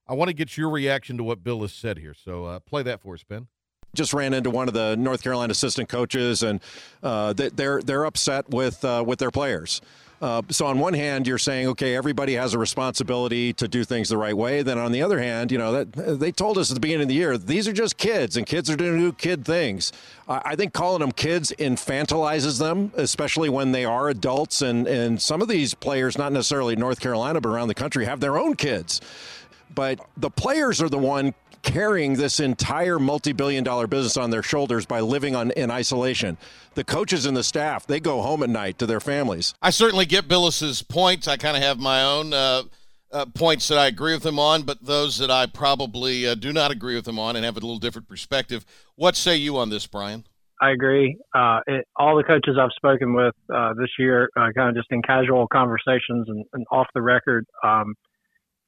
[0.08, 2.14] I want to get your reaction to what Bilas said here.
[2.14, 3.48] So uh, play that for us, Ben
[3.94, 6.62] just ran into one of the North Carolina assistant coaches, and
[7.04, 9.82] uh, they're they're upset with uh, with their players.
[10.20, 14.10] Uh, so on one hand, you're saying, okay, everybody has a responsibility to do things
[14.10, 14.64] the right way.
[14.64, 17.08] Then on the other hand, you know that they told us at the beginning of
[17.10, 19.92] the year these are just kids, and kids are going to do kid things.
[20.28, 24.62] I think calling them kids infantilizes them, especially when they are adults.
[24.62, 28.20] And and some of these players, not necessarily North Carolina, but around the country, have
[28.20, 29.02] their own kids.
[29.74, 34.86] But the players are the one carrying this entire multi-billion dollar business on their shoulders
[34.86, 36.38] by living on in isolation.
[36.76, 39.54] The coaches and the staff, they go home at night to their families.
[39.62, 41.28] I certainly get Bilas's points.
[41.28, 42.64] I kind of have my own uh,
[43.12, 46.54] uh, points that I agree with him on, but those that I probably uh, do
[46.54, 48.66] not agree with him on and have a little different perspective.
[48.96, 50.26] What say you on this, Brian?
[50.62, 51.18] I agree.
[51.36, 54.88] Uh, it, all the coaches I've spoken with uh, this year, uh, kind of just
[54.92, 57.94] in casual conversations and, and off the record, um,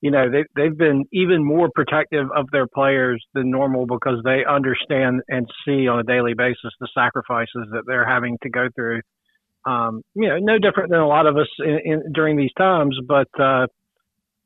[0.01, 4.43] you know they they've been even more protective of their players than normal because they
[4.49, 9.01] understand and see on a daily basis the sacrifices that they're having to go through.
[9.65, 12.97] Um, you know, no different than a lot of us in, in, during these times,
[13.05, 13.67] but uh,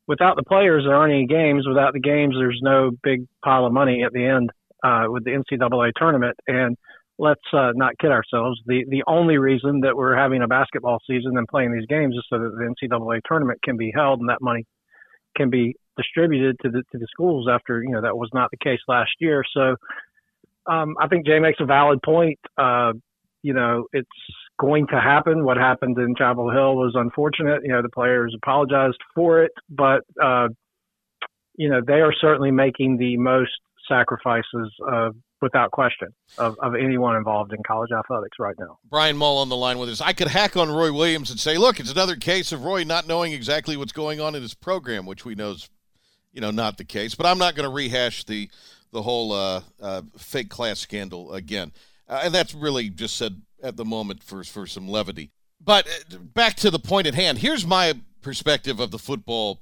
[0.08, 1.68] without the players, there aren't any games.
[1.68, 4.50] Without the games, there's no big pile of money at the end
[4.84, 6.36] uh, with the NCAA tournament.
[6.48, 6.76] And
[7.20, 8.60] let's uh, not kid ourselves.
[8.66, 12.26] The the only reason that we're having a basketball season and playing these games is
[12.30, 14.66] so that the NCAA tournament can be held and that money
[15.36, 18.58] can be distributed to the to the schools after you know that was not the
[18.58, 19.44] case last year.
[19.54, 19.76] So
[20.66, 22.40] um, I think Jay makes a valid point.
[22.58, 22.94] Uh,
[23.42, 24.08] you know, it's
[24.60, 25.44] going to happen.
[25.44, 27.62] What happened in Chapel Hill was unfortunate.
[27.64, 30.48] You know, the players apologized for it, but uh,
[31.56, 33.52] you know they are certainly making the most
[33.88, 38.80] sacrifices of without question of, of anyone involved in college athletics right now.
[38.90, 40.00] Brian Mull on the line with us.
[40.00, 43.08] I could hack on Roy Williams and say, look, it's another case of Roy not
[43.08, 45.70] knowing exactly what's going on in his program, which we know is,
[46.32, 47.14] you know, not the case.
[47.14, 48.50] But I'm not going to rehash the
[48.92, 51.72] the whole uh, uh, fake class scandal again,
[52.08, 55.32] uh, and that's really just said at the moment for for some levity.
[55.60, 57.40] But uh, back to the point at hand.
[57.40, 59.60] Here's my perspective of the football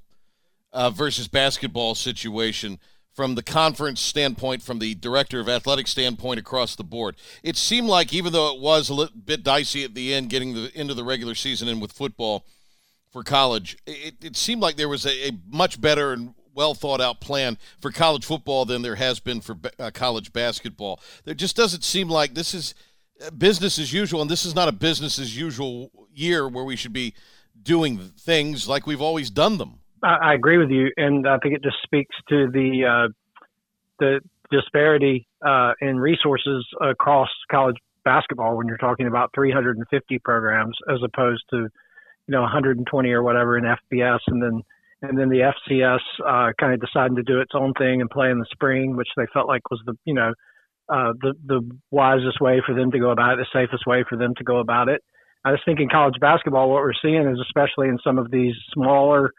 [0.73, 2.77] uh, versus basketball situation
[3.13, 7.15] from the conference standpoint, from the director of athletics standpoint across the board.
[7.43, 10.53] It seemed like even though it was a little bit dicey at the end, getting
[10.53, 12.45] the into the regular season in with football
[13.11, 17.01] for college, it, it seemed like there was a, a, much better and well thought
[17.01, 20.99] out plan for college football than there has been for uh, college basketball.
[21.25, 22.73] There just doesn't seem like this is
[23.25, 26.77] uh, business as usual, and this is not a business as usual year where we
[26.77, 27.13] should be
[27.61, 29.80] doing things like we've always done them.
[30.03, 33.07] I, I agree with you, and I think it just speaks to the uh,
[33.99, 34.19] the
[34.51, 41.43] disparity uh, in resources across college basketball when you're talking about 350 programs as opposed
[41.51, 44.61] to you know 120 or whatever in FBS, and then
[45.01, 48.29] and then the FCS uh, kind of deciding to do its own thing and play
[48.29, 50.33] in the spring, which they felt like was the you know
[50.89, 51.61] uh, the the
[51.91, 54.59] wisest way for them to go about it, the safest way for them to go
[54.59, 55.01] about it.
[55.43, 58.53] I just think in college basketball, what we're seeing is especially in some of these
[58.73, 59.31] smaller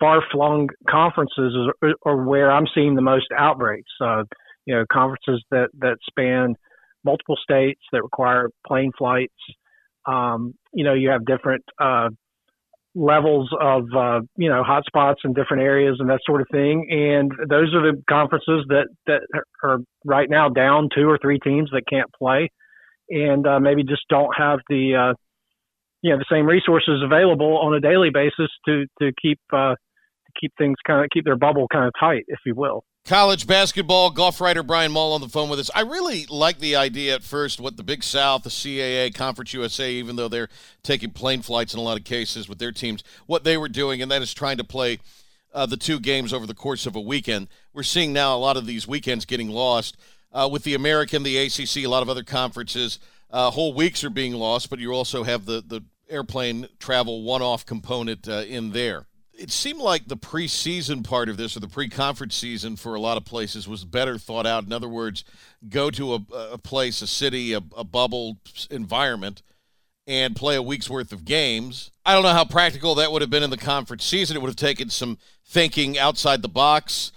[0.00, 3.90] far-flung conferences are, are where I'm seeing the most outbreaks.
[4.00, 4.24] Uh,
[4.66, 6.54] you know, conferences that that span
[7.04, 9.34] multiple states that require plane flights.
[10.06, 12.08] Um, you know, you have different uh,
[12.94, 16.86] levels of uh, you know hotspots in different areas and that sort of thing.
[16.90, 19.22] And those are the conferences that that
[19.62, 22.50] are right now down two or three teams that can't play,
[23.10, 25.14] and uh, maybe just don't have the uh,
[26.04, 30.32] you know the same resources available on a daily basis to to keep uh, to
[30.38, 32.84] keep things kind of keep their bubble kind of tight, if you will.
[33.06, 35.70] College basketball, golf writer Brian Mull on the phone with us.
[35.74, 39.90] I really like the idea at first, what the Big South, the CAA, Conference USA,
[39.92, 40.48] even though they're
[40.82, 44.02] taking plane flights in a lot of cases with their teams, what they were doing,
[44.02, 44.98] and that is trying to play
[45.54, 47.48] uh, the two games over the course of a weekend.
[47.72, 49.96] We're seeing now a lot of these weekends getting lost
[50.32, 52.98] uh, with the American, the ACC, a lot of other conferences.
[53.30, 57.42] Uh, whole weeks are being lost, but you also have the the airplane travel one
[57.42, 59.06] off component uh, in there.
[59.36, 63.00] It seemed like the preseason part of this, or the pre conference season for a
[63.00, 64.64] lot of places, was better thought out.
[64.64, 65.24] In other words,
[65.68, 68.38] go to a, a place, a city, a, a bubble
[68.70, 69.42] environment,
[70.06, 71.90] and play a week's worth of games.
[72.06, 74.36] I don't know how practical that would have been in the conference season.
[74.36, 77.10] It would have taken some thinking outside the box.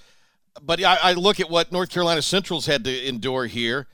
[0.60, 3.88] But I, I look at what North Carolina Central's had to endure here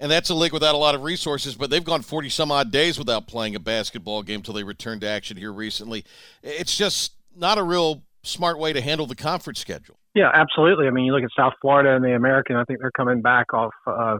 [0.00, 2.72] and that's a league without a lot of resources, but they've gone 40 some odd
[2.72, 6.04] days without playing a basketball game until they returned to action here recently.
[6.42, 9.96] It's just not a real smart way to handle the conference schedule.
[10.14, 10.86] Yeah, absolutely.
[10.86, 13.52] I mean, you look at South Florida and the American, I think they're coming back
[13.54, 14.16] off uh,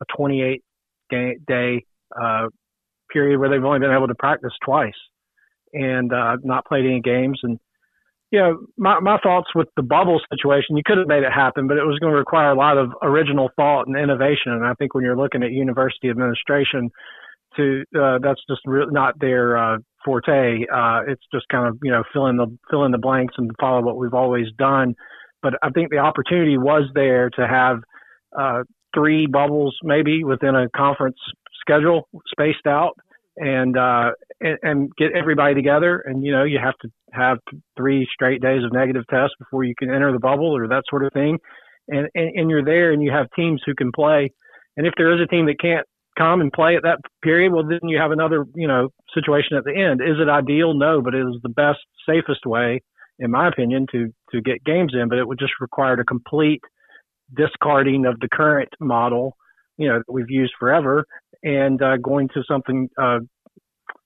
[0.00, 0.62] a 28
[1.10, 1.84] day
[2.18, 2.48] uh,
[3.12, 4.92] period where they've only been able to practice twice
[5.72, 7.40] and uh, not played any games.
[7.42, 7.58] And
[8.30, 11.66] you know, my, my thoughts with the bubble situation, you could have made it happen,
[11.66, 14.52] but it was going to require a lot of original thought and innovation.
[14.52, 16.90] And I think when you're looking at university administration,
[17.56, 20.64] to uh, that's just re- not their uh, forte.
[20.72, 23.50] Uh, it's just kind of you know fill in the fill in the blanks and
[23.60, 24.94] follow what we've always done.
[25.42, 27.78] But I think the opportunity was there to have
[28.38, 28.64] uh,
[28.94, 31.16] three bubbles maybe within a conference
[31.60, 32.98] schedule spaced out
[33.38, 36.02] and uh, and, and get everybody together.
[36.04, 37.38] And you know, you have to have
[37.76, 41.04] three straight days of negative tests before you can enter the bubble or that sort
[41.04, 41.38] of thing.
[41.88, 44.30] And, and and you're there, and you have teams who can play.
[44.76, 45.86] And if there is a team that can't
[46.18, 49.64] come and play at that period, well, then you have another you know situation at
[49.64, 50.00] the end.
[50.02, 50.74] Is it ideal?
[50.74, 52.82] No, but it is the best, safest way,
[53.18, 55.08] in my opinion, to to get games in.
[55.08, 56.60] But it would just require a complete
[57.34, 59.36] discarding of the current model,
[59.76, 61.04] you know, that we've used forever,
[61.42, 63.18] and uh, going to something uh,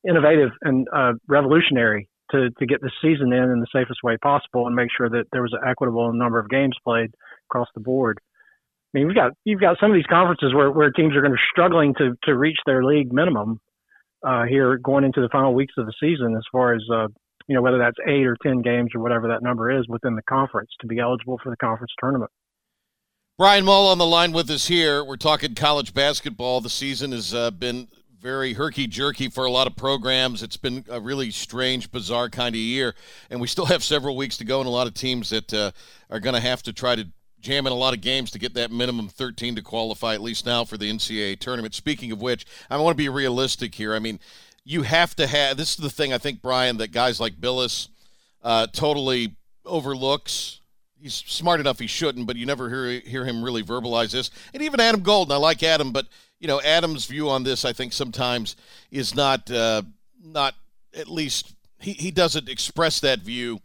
[0.08, 4.66] innovative and uh, revolutionary to, to get the season in in the safest way possible
[4.66, 7.10] and make sure that there was an equitable number of games played
[7.50, 8.18] across the board.
[8.94, 11.32] I mean, we've got you've got some of these conferences where, where teams are going
[11.32, 13.60] to be struggling to to reach their league minimum
[14.26, 17.08] uh, here going into the final weeks of the season, as far as uh,
[17.48, 20.22] you know whether that's eight or ten games or whatever that number is within the
[20.22, 22.30] conference to be eligible for the conference tournament.
[23.38, 25.02] Brian Mull on the line with us here.
[25.02, 26.60] We're talking college basketball.
[26.60, 27.88] The season has uh, been
[28.20, 30.42] very herky jerky for a lot of programs.
[30.42, 32.94] It's been a really strange, bizarre kind of year,
[33.30, 35.70] and we still have several weeks to go, and a lot of teams that uh,
[36.10, 37.08] are going to have to try to
[37.40, 40.44] jam in a lot of games to get that minimum 13 to qualify, at least
[40.44, 41.74] now for the NCAA tournament.
[41.74, 43.94] Speaking of which, I want to be realistic here.
[43.94, 44.20] I mean,
[44.62, 47.88] you have to have this is the thing I think, Brian, that guys like Bilas
[48.42, 50.60] uh, totally overlooks.
[51.02, 54.30] He's smart enough he shouldn't, but you never hear hear him really verbalize this.
[54.54, 56.06] And even Adam Golden, I like Adam, but
[56.38, 58.54] you know, Adam's view on this, I think sometimes
[58.92, 59.82] is not uh,
[60.22, 60.54] not
[60.96, 63.60] at least he, he doesn't express that view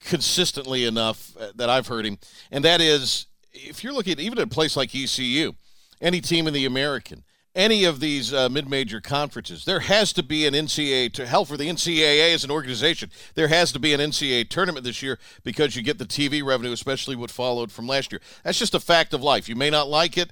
[0.00, 2.18] consistently enough uh, that I've heard him,
[2.50, 5.52] and that is if you're looking at even at a place like ECU,
[6.00, 7.22] any team in the American,
[7.54, 11.56] any of these uh, mid-major conferences, there has to be an NCAA to hell for
[11.56, 13.10] the NCAA as an organization.
[13.34, 16.72] There has to be an NCAA tournament this year because you get the TV revenue,
[16.72, 18.20] especially what followed from last year.
[18.44, 19.48] That's just a fact of life.
[19.48, 20.30] You may not like it.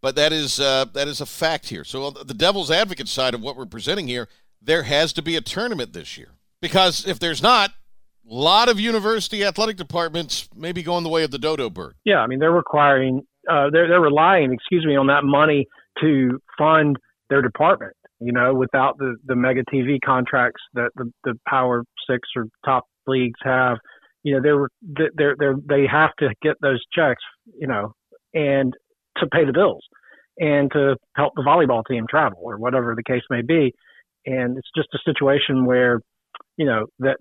[0.00, 1.82] But that is uh, that is a fact here.
[1.82, 4.28] So the devil's advocate side of what we're presenting here,
[4.62, 6.28] there has to be a tournament this year
[6.60, 11.24] because if there's not, a lot of university athletic departments may be going the way
[11.24, 11.94] of the dodo bird.
[12.04, 15.66] Yeah, I mean they're requiring uh, they're they're relying, excuse me, on that money
[16.00, 16.96] to fund
[17.30, 17.94] their department.
[18.20, 22.84] You know, without the the mega TV contracts that the the Power Six or top
[23.06, 23.78] leagues have,
[24.24, 27.22] you know, they're they're they're they have to get those checks.
[27.58, 27.92] You know,
[28.34, 28.74] and
[29.18, 29.82] to pay the bills
[30.38, 33.72] and to help the volleyball team travel or whatever the case may be.
[34.26, 36.00] And it's just a situation where,
[36.56, 37.16] you know, that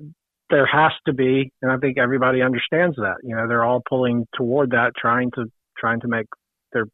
[0.49, 3.15] there has to be, and I think everybody understands that.
[3.23, 5.45] You know, they're all pulling toward that, trying to
[5.77, 6.25] trying to make
[6.73, 6.85] their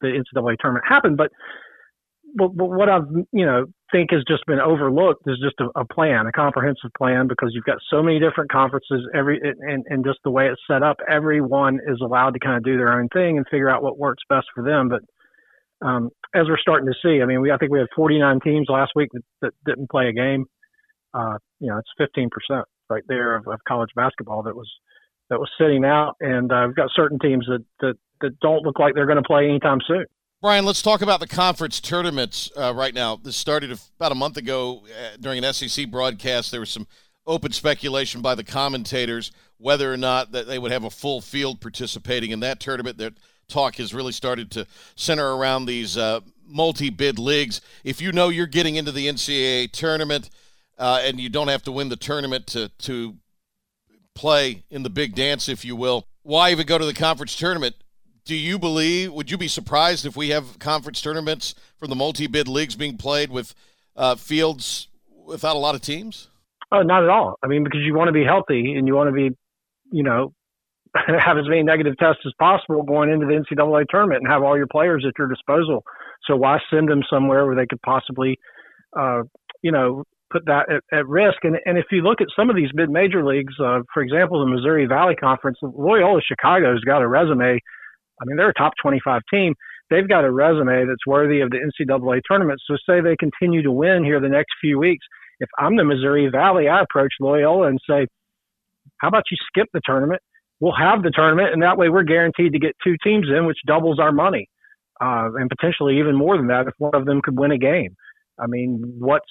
[0.00, 1.16] the NCAA tournament happen.
[1.16, 1.30] But
[2.36, 6.26] but, what I've you know think has just been overlooked is just a, a, plan,
[6.26, 9.06] a comprehensive plan, because you've got so many different conferences.
[9.14, 12.64] Every and, and just the way it's set up, everyone is allowed to kind of
[12.64, 14.88] do their own thing and figure out what works best for them.
[14.88, 18.40] But um, as we're starting to see, I mean, we I think we had 49
[18.40, 20.46] teams last week that, that didn't play a game.
[21.14, 24.70] Uh, you know, it's 15 percent right there of, of, college basketball that was
[25.30, 28.78] that was sitting out, and uh, we've got certain teams that that that don't look
[28.78, 30.06] like they're going to play anytime soon.
[30.42, 33.16] Brian, let's talk about the conference tournaments uh, right now.
[33.16, 36.50] This started about a month ago uh, during an SEC broadcast.
[36.50, 36.86] There was some
[37.26, 41.62] open speculation by the commentators whether or not that they would have a full field
[41.62, 42.98] participating in that tournament.
[42.98, 43.14] That
[43.48, 47.62] talk has really started to center around these uh, multi-bid leagues.
[47.82, 50.28] If you know you're getting into the NCAA tournament
[50.76, 53.16] uh, and you don't have to win the tournament to to
[54.14, 57.74] play in the big dance, if you will, why even go to the conference tournament?
[58.26, 59.12] Do you believe?
[59.12, 63.30] Would you be surprised if we have conference tournaments from the multi-bid leagues being played
[63.30, 63.54] with
[63.96, 64.88] uh, fields
[65.24, 66.28] without a lot of teams?
[66.72, 67.38] Oh, not at all.
[67.42, 69.30] I mean, because you want to be healthy and you want to be,
[69.92, 70.32] you know,
[70.94, 74.56] have as many negative tests as possible going into the NCAA tournament and have all
[74.56, 75.84] your players at your disposal.
[76.26, 78.38] So why send them somewhere where they could possibly,
[78.98, 79.22] uh,
[79.62, 81.38] you know, put that at, at, risk?
[81.44, 84.50] And and if you look at some of these mid-major leagues, uh, for example, the
[84.50, 87.60] Missouri Valley Conference, Loyola Chicago's got a resume
[88.20, 89.54] I mean, they're a top 25 team.
[89.90, 92.60] They've got a resume that's worthy of the NCAA tournament.
[92.66, 95.04] So, say they continue to win here the next few weeks.
[95.38, 98.06] If I'm the Missouri Valley, I approach Loyola and say,
[98.98, 100.22] How about you skip the tournament?
[100.60, 103.58] We'll have the tournament, and that way we're guaranteed to get two teams in, which
[103.66, 104.48] doubles our money,
[105.00, 107.94] uh, and potentially even more than that if one of them could win a game.
[108.38, 109.28] I mean, what's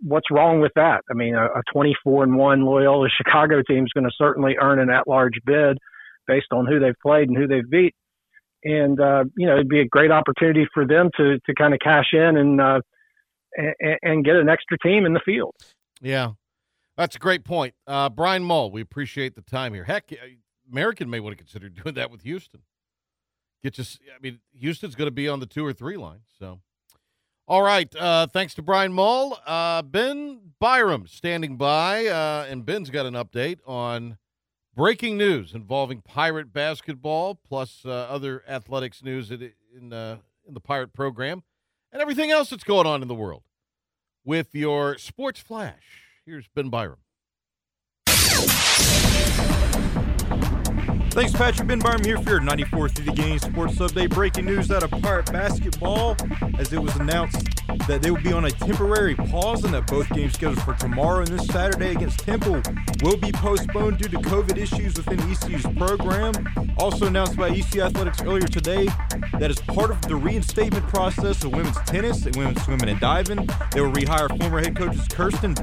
[0.00, 1.00] what's wrong with that?
[1.10, 4.78] I mean, a, a 24 and one Loyola Chicago team is going to certainly earn
[4.78, 5.78] an at-large bid
[6.26, 7.94] based on who they've played and who they've beat.
[8.64, 11.80] And uh, you know, it'd be a great opportunity for them to to kind of
[11.80, 12.80] cash in and uh,
[13.56, 15.54] and, and get an extra team in the field.
[16.00, 16.32] Yeah,
[16.96, 17.74] that's a great point.
[17.86, 19.84] Uh, Brian Mull, we appreciate the time here.
[19.84, 20.12] Heck,
[20.70, 22.60] American may want to consider doing that with Houston.
[23.62, 26.20] Get you, I mean, Houston's going to be on the two or three line.
[26.38, 26.60] So,
[27.48, 27.92] all right.
[27.96, 29.38] Uh, thanks to Brian Mull.
[29.46, 34.18] Uh, ben Byram standing by, uh, and Ben's got an update on
[34.78, 40.92] breaking news involving Pirate basketball, plus uh, other athletics news in uh, in the Pirate
[40.92, 41.42] program,
[41.92, 43.42] and everything else that's going on in the world.
[44.24, 46.98] With your sports flash, here's Ben Byram.
[51.10, 51.66] Thanks, Patrick.
[51.66, 54.10] Ben Byram here for your 94 through the game sports update.
[54.10, 56.16] Breaking news out of Pirate basketball
[56.58, 60.08] as it was announced that they will be on a temporary pause and that both
[60.10, 62.62] games scheduled for tomorrow and this Saturday against Temple
[63.02, 66.32] will be postponed due to COVID issues within ECU's program.
[66.78, 68.86] Also announced by ECU Athletics earlier today
[69.38, 73.48] that as part of the reinstatement process of women's tennis and women's swimming and diving,
[73.72, 75.54] they will rehire former head coaches Kirsten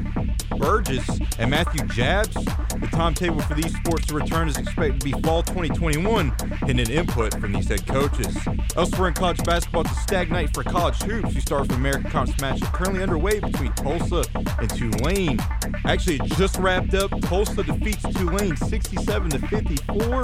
[0.57, 1.07] Burgess
[1.39, 2.33] and Matthew Jabs.
[2.33, 6.33] The timetable for these sports to return is expected to be fall 2021,
[6.67, 8.37] and an input from these head coaches.
[8.75, 11.33] Elsewhere in college basketball, it's a stag night for college hoops.
[11.33, 14.23] You start with American Conference matchup currently underway between Tulsa
[14.59, 15.39] and Tulane.
[15.85, 17.09] Actually, just wrapped up.
[17.21, 20.23] Tulsa defeats Tulane 67 to 54.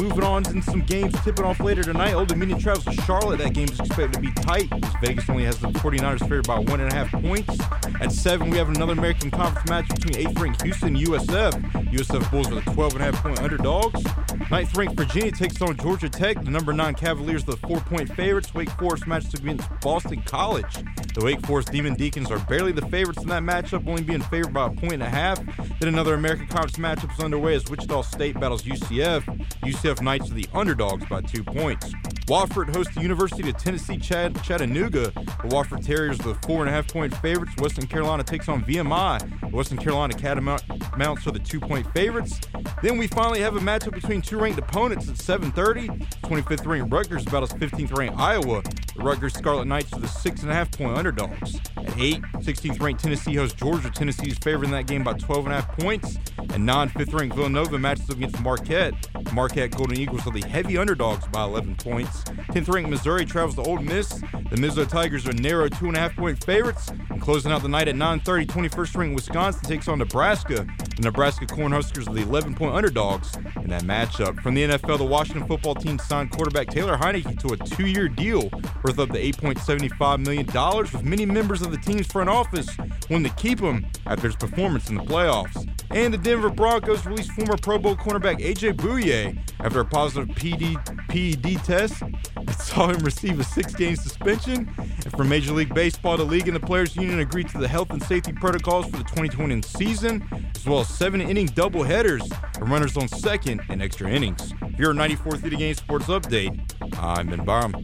[0.00, 2.14] Moving on in some games tipping off later tonight.
[2.14, 3.38] Old Dominion travels to Charlotte.
[3.38, 6.58] That game is expected to be tight as Vegas only has the 49ers favored by
[6.58, 7.58] one and a half points.
[8.00, 11.52] At 7, we have another American Conference match between 8th ranked Houston and USF.
[11.92, 14.02] USF Bulls are the 12 and a half point underdogs.
[14.50, 16.42] Ninth ranked Virginia takes on Georgia Tech.
[16.42, 18.54] The number 9 Cavaliers the four point favorites.
[18.54, 20.84] Wake Forest matches against Boston College.
[21.14, 24.54] The Wake Forest Demon Deacons are barely the favorites in that matchup, only being favored
[24.54, 25.38] by a point and a half.
[25.78, 29.22] Then another American Conference matchup is underway as Wichita State battles UCF.
[29.62, 31.92] UCF Knights are the underdogs by two points.
[32.26, 35.10] Wofford hosts the University of Tennessee Chattanooga.
[35.10, 37.52] The Wofford Terriers are the four and a half point favorites.
[37.58, 39.40] Western Carolina takes on VMI.
[39.40, 42.40] The Western Carolina Catamounts are the two point favorites.
[42.82, 45.88] Then we finally have a matchup between two ranked opponents at 7:30.
[46.22, 48.62] 25th ranked Rutgers battles 15th ranked Iowa.
[48.94, 51.56] The Rutgers Scarlet Knights are the six and a half point underdogs.
[51.78, 53.90] At 8, 16th ranked Tennessee hosts Georgia.
[53.90, 56.18] Tennessee is favored in that game by 12 and a half points.
[56.52, 58.94] And non 5th ranked Villanova matches up against Marquette.
[59.32, 62.24] Marquette Golden Eagles are the heavy underdogs by 11 points.
[62.24, 64.08] 10th ranked Missouri travels to Ole Miss.
[64.08, 66.88] The Mizzou Tigers are narrow two and a half point favorites.
[67.08, 70.66] And closing out the night at 9:30, 21st ranked Wisconsin takes on Nebraska.
[70.96, 74.42] The Nebraska Cornhuskers are the 11 point underdogs in that matchup.
[74.42, 78.08] From the NFL, the Washington football team signed quarterback Taylor Heinicke to a two year
[78.08, 78.50] deal
[78.82, 80.46] worth up to $8.75 million,
[80.92, 82.68] with many members of the team's front office
[83.10, 85.68] wanting to keep him after his performance in the playoffs.
[85.90, 90.74] And the Denver Broncos released former Pro Bowl cornerback AJ Bouye after a positive PD,
[91.08, 92.02] PED test
[92.46, 94.72] that saw him receive a six game suspension.
[94.78, 97.90] And from Major League Baseball, the league and the Players Union agreed to the health
[97.90, 102.26] and safety protocols for the 2020 season, as well as seven inning double headers
[102.58, 104.54] for runners on second and extra innings.
[104.62, 106.58] If you're a 94 through the game sports update,
[106.98, 107.74] I'm Ben Byram.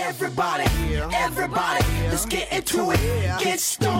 [0.00, 0.64] Everybody,
[1.12, 3.00] everybody, let's get into it.
[3.00, 3.90] Get get it started,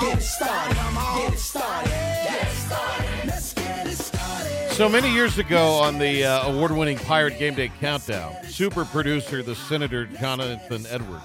[0.00, 3.26] get it started, get it started.
[3.26, 4.72] Let's get it started.
[4.72, 9.40] So many years ago on the uh, award winning Pirate Game Day Countdown, super producer,
[9.42, 11.22] the Senator Jonathan Edwards,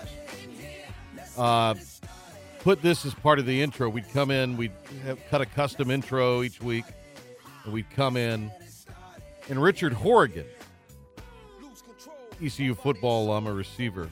[1.35, 1.73] uh,
[2.59, 3.89] put this as part of the intro.
[3.89, 4.71] We'd come in, we'd
[5.03, 6.85] have cut a custom intro each week,
[7.65, 8.51] and we'd come in.
[9.49, 10.45] And Richard Horrigan,
[12.41, 14.09] ECU football alum, a receiver.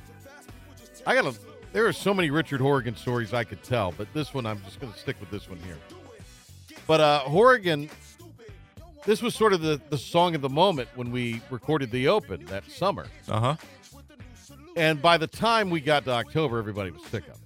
[1.05, 1.39] I got to,
[1.73, 4.79] there are so many Richard Horrigan stories I could tell, but this one, I'm just
[4.79, 5.77] going to stick with this one here.
[6.87, 7.89] But uh, Horrigan,
[9.05, 12.45] this was sort of the, the song of the moment when we recorded the Open
[12.45, 13.07] that summer.
[13.27, 13.55] Uh huh.
[14.75, 17.39] And by the time we got to October, everybody was sick of it.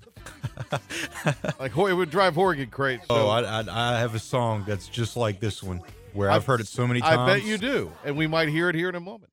[1.60, 3.02] like it would drive Horrigan crazy.
[3.08, 5.82] So Oh, I, I, I have a song that's just like this one
[6.14, 7.18] where I've, heard it so many times.
[7.18, 9.32] I bet you do, and we might hear it here in a moment.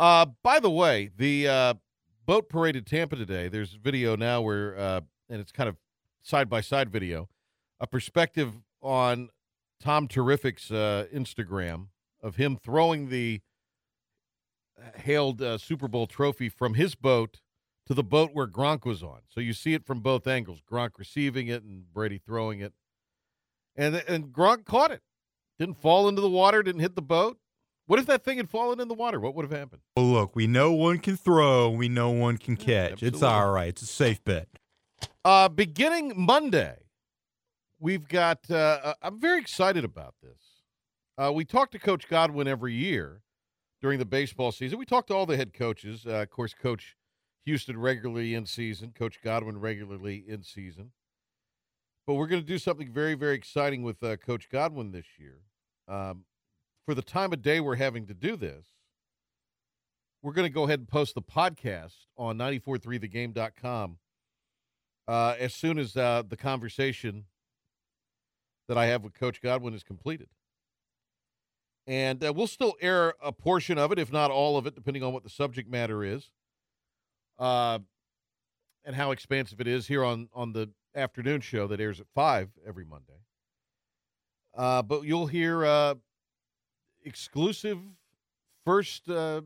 [0.00, 1.74] Uh, by the way, the uh,
[2.24, 3.48] boat parade in Tampa today.
[3.48, 5.76] There's video now where, uh, and it's kind of
[6.22, 7.28] side by side video,
[7.78, 9.28] a perspective on
[9.78, 11.88] Tom Terrific's uh, Instagram
[12.22, 13.42] of him throwing the
[14.94, 17.42] hailed uh, Super Bowl trophy from his boat
[17.86, 19.20] to the boat where Gronk was on.
[19.28, 22.72] So you see it from both angles: Gronk receiving it and Brady throwing it,
[23.76, 25.02] and and Gronk caught it.
[25.58, 26.62] Didn't fall into the water.
[26.62, 27.36] Didn't hit the boat.
[27.90, 29.18] What if that thing had fallen in the water?
[29.18, 29.82] What would have happened?
[29.96, 33.02] Well, look, we know one can throw, we know one can catch.
[33.02, 33.66] It's all right.
[33.66, 34.46] It's a safe bet.
[35.24, 36.84] Uh, beginning Monday,
[37.80, 38.48] we've got.
[38.48, 40.38] Uh, uh, I'm very excited about this.
[41.18, 43.22] Uh, we talk to Coach Godwin every year
[43.82, 44.78] during the baseball season.
[44.78, 46.06] We talk to all the head coaches.
[46.06, 46.94] Uh, of course, Coach
[47.44, 50.92] Houston regularly in season, Coach Godwin regularly in season.
[52.06, 55.40] But we're going to do something very, very exciting with uh, Coach Godwin this year.
[55.88, 56.22] Um,
[56.90, 58.66] for the time of day we're having to do this,
[60.24, 63.98] we're going to go ahead and post the podcast on 943thegame.com
[65.06, 67.26] uh, as soon as uh, the conversation
[68.66, 70.30] that I have with Coach Godwin is completed.
[71.86, 75.04] And uh, we'll still air a portion of it, if not all of it, depending
[75.04, 76.32] on what the subject matter is
[77.38, 77.78] uh,
[78.84, 82.48] and how expansive it is here on, on the afternoon show that airs at 5
[82.66, 83.20] every Monday.
[84.56, 85.94] Uh, but you'll hear uh,
[87.04, 87.78] exclusive
[88.64, 89.42] first uh,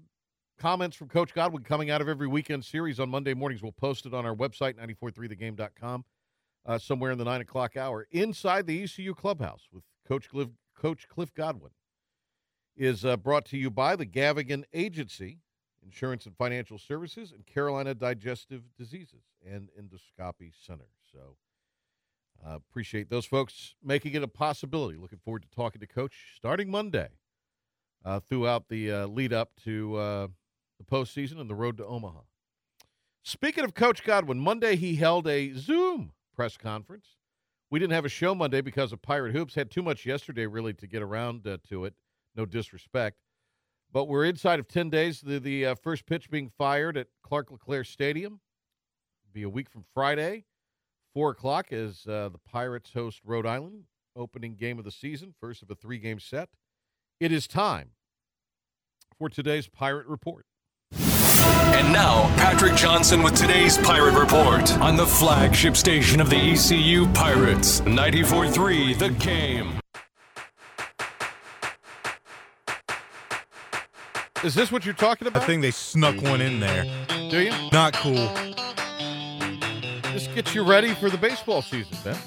[0.58, 3.62] comments from Coach Godwin coming out of every weekend series on Monday mornings.
[3.62, 6.04] We'll post it on our website, 943thegame.com,
[6.66, 8.06] uh, somewhere in the 9 o'clock hour.
[8.10, 11.72] Inside the ECU clubhouse with Coach Cliff, Coach Cliff Godwin
[12.76, 15.38] is uh, brought to you by the Gavigan Agency,
[15.82, 20.88] Insurance and Financial Services, and Carolina Digestive Diseases and Endoscopy Center.
[21.12, 21.36] So
[22.44, 24.98] uh, appreciate those folks making it a possibility.
[24.98, 27.08] Looking forward to talking to Coach starting Monday
[28.04, 30.26] uh, throughout the uh, lead up to uh,
[30.78, 32.20] the postseason and the road to Omaha.
[33.22, 37.16] Speaking of Coach Godwin, Monday he held a Zoom press conference.
[37.70, 39.54] We didn't have a show Monday because of Pirate Hoops.
[39.54, 41.94] Had too much yesterday, really, to get around uh, to it.
[42.36, 43.16] No disrespect.
[43.92, 45.20] But we're inside of 10 days.
[45.20, 48.40] The, the uh, first pitch being fired at Clark LeClair Stadium.
[49.32, 50.44] Be a week from Friday.
[51.14, 53.84] 4 o'clock as uh, the Pirates host Rhode Island.
[54.16, 56.50] Opening game of the season, first of a three game set.
[57.20, 57.90] It is time
[59.16, 60.46] for today's Pirate Report.
[60.92, 67.06] And now, Patrick Johnson with today's Pirate Report on the flagship station of the ECU
[67.12, 69.78] Pirates, 94.3 The Game.
[74.42, 75.44] Is this what you're talking about?
[75.44, 76.84] I think they snuck one in there.
[77.30, 77.52] Do you?
[77.70, 78.28] Not cool.
[80.12, 82.18] This gets you ready for the baseball season, Ben.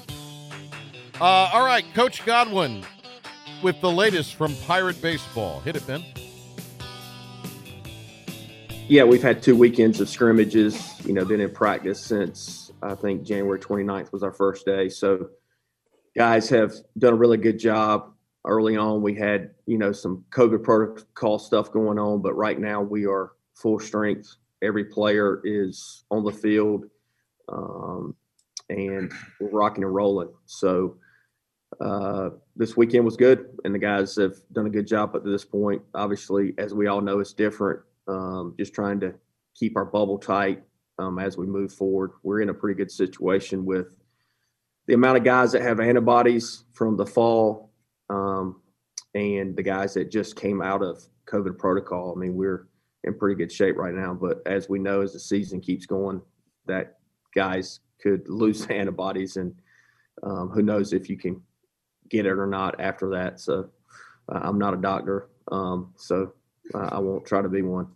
[1.20, 2.84] Uh, all right, Coach Godwin
[3.62, 5.60] with the latest from Pirate Baseball.
[5.60, 6.04] Hit it, Ben.
[8.88, 13.22] Yeah, we've had two weekends of scrimmages, you know, been in practice since I think
[13.22, 14.88] January 29th was our first day.
[14.88, 15.28] So
[16.16, 18.14] guys have done a really good job.
[18.46, 22.80] Early on, we had, you know, some COVID protocol stuff going on, but right now
[22.80, 24.36] we are full strength.
[24.62, 26.86] Every player is on the field
[27.52, 28.14] um,
[28.70, 30.30] and we're rocking and rolling.
[30.46, 30.96] So
[31.80, 35.30] uh, this weekend was good, and the guys have done a good job up to
[35.30, 35.82] this point.
[35.94, 37.80] Obviously, as we all know, it's different.
[38.06, 39.14] Um, just trying to
[39.54, 40.62] keep our bubble tight
[40.98, 42.12] um, as we move forward.
[42.22, 43.96] We're in a pretty good situation with
[44.86, 47.70] the amount of guys that have antibodies from the fall
[48.08, 48.62] um,
[49.14, 52.14] and the guys that just came out of COVID protocol.
[52.16, 52.68] I mean, we're
[53.04, 54.14] in pretty good shape right now.
[54.14, 56.22] But as we know, as the season keeps going,
[56.66, 56.98] that
[57.34, 59.54] guys could lose antibodies, and
[60.22, 61.40] um, who knows if you can
[62.08, 63.40] get it or not after that.
[63.40, 63.70] So
[64.32, 66.32] uh, I'm not a doctor, um, so
[66.74, 67.88] uh, I won't try to be one.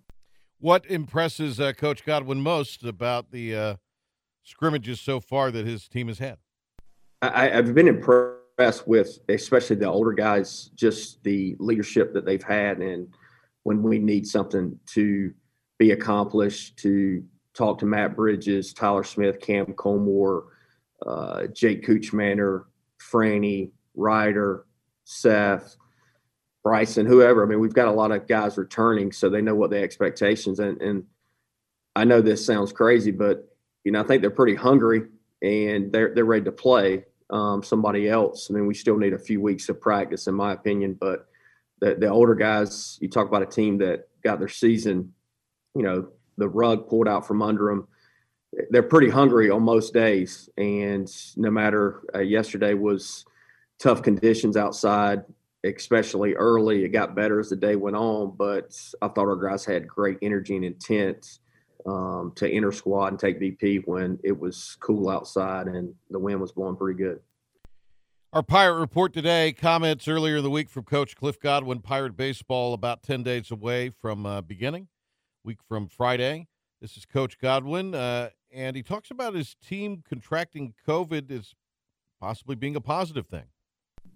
[0.59, 3.75] What impresses uh, Coach Godwin most about the uh,
[4.45, 6.39] scrimmages so far that his team has had?
[7.21, 12.79] I, I've been impressed with, especially the older guys, just the leadership that they've had,
[12.79, 13.09] and
[13.65, 15.33] when we need something to
[15.79, 20.45] be accomplished, to talk to Matt Bridges, Tyler Smith, Cam Colmore,
[21.07, 22.65] uh, Jake Kuchmaner,
[23.01, 24.65] Franny, Ryder,
[25.05, 25.77] Seth,
[26.63, 27.45] Bryson, whoever.
[27.45, 30.61] I mean, we've got a lot of guys returning, so they know what the expectations.
[30.61, 31.05] And, and
[31.97, 33.49] I know this sounds crazy, but
[33.85, 35.03] you know, I think they're pretty hungry
[35.43, 37.05] and they're they're ready to play.
[37.31, 38.51] Um, somebody else.
[38.51, 40.99] I mean, we still need a few weeks of practice, in my opinion.
[41.01, 41.29] But
[41.81, 45.15] the the older guys, you talk about a team that got their season,
[45.75, 47.89] you know, the rug pulled out from under them.
[48.71, 53.25] They're pretty hungry on most days, and no matter uh, yesterday was
[53.83, 55.25] tough conditions outside,
[55.65, 56.85] especially early.
[56.85, 60.19] It got better as the day went on, but I thought our guys had great
[60.23, 61.41] energy and intent
[61.85, 66.41] um, to enter squad and take BP when it was cool outside and the wind
[66.41, 67.19] was blowing pretty good.
[68.33, 72.73] Our Pirate Report today comments earlier in the week from Coach Cliff Godwin, Pirate Baseball,
[72.73, 74.89] about 10 days away from uh, beginning,
[75.45, 76.47] week from Friday.
[76.81, 81.53] This is Coach Godwin, uh, and he talks about his team contracting COVID as
[82.21, 83.45] possibly being a positive thing.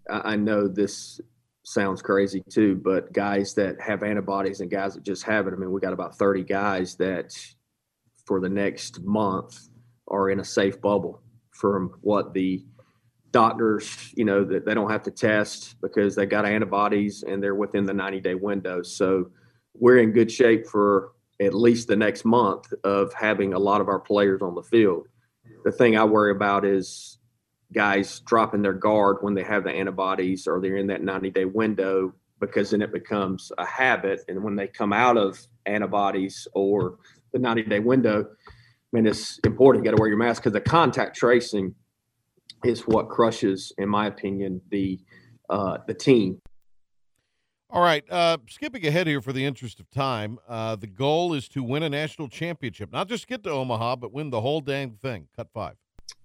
[0.08, 1.20] I know this
[1.64, 5.56] sounds crazy too, but guys that have antibodies and guys that just have it, I
[5.56, 7.32] mean, we got about 30 guys that
[8.24, 9.68] for the next month
[10.08, 11.22] are in a safe bubble.
[11.50, 12.62] from what the
[13.30, 17.54] doctors, you know, that they don't have to test because they got antibodies and they're
[17.54, 18.82] within the 90 day window.
[18.82, 19.30] So
[19.74, 23.88] we're in good shape for at least the next month of having a lot of
[23.88, 25.06] our players on the field.
[25.64, 27.18] The thing I worry about is
[27.72, 31.44] guys dropping their guard when they have the antibodies or they're in that 90 day
[31.44, 34.20] window because then it becomes a habit.
[34.28, 36.98] And when they come out of antibodies or
[37.32, 38.50] the 90 day window, I
[38.92, 39.84] mean, it's important.
[39.84, 41.74] You got to wear your mask because the contact tracing
[42.64, 45.00] is what crushes, in my opinion, the
[45.48, 46.40] uh, the team.
[47.68, 51.48] All right, uh, skipping ahead here for the interest of time, uh, the goal is
[51.48, 54.98] to win a national championship, not just get to Omaha, but win the whole dang
[55.02, 55.26] thing.
[55.36, 55.74] Cut five.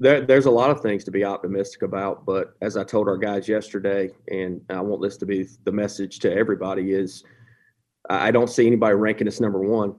[0.01, 3.19] There, there's a lot of things to be optimistic about, but as I told our
[3.19, 7.23] guys yesterday, and I want this to be the message to everybody, is
[8.09, 9.93] I don't see anybody ranking us number one,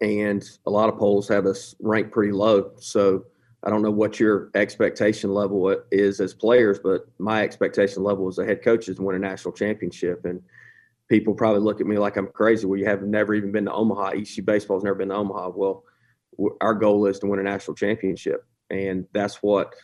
[0.00, 2.72] and a lot of polls have us ranked pretty low.
[2.78, 3.26] So
[3.62, 8.38] I don't know what your expectation level is as players, but my expectation level as
[8.38, 10.24] a head coach is to win a national championship.
[10.24, 10.40] And
[11.10, 12.64] people probably look at me like I'm crazy.
[12.66, 14.12] Well, you have never even been to Omaha.
[14.12, 15.50] ECU baseball's never been to Omaha.
[15.50, 15.84] Well,
[16.62, 19.74] our goal is to win a national championship, and that's what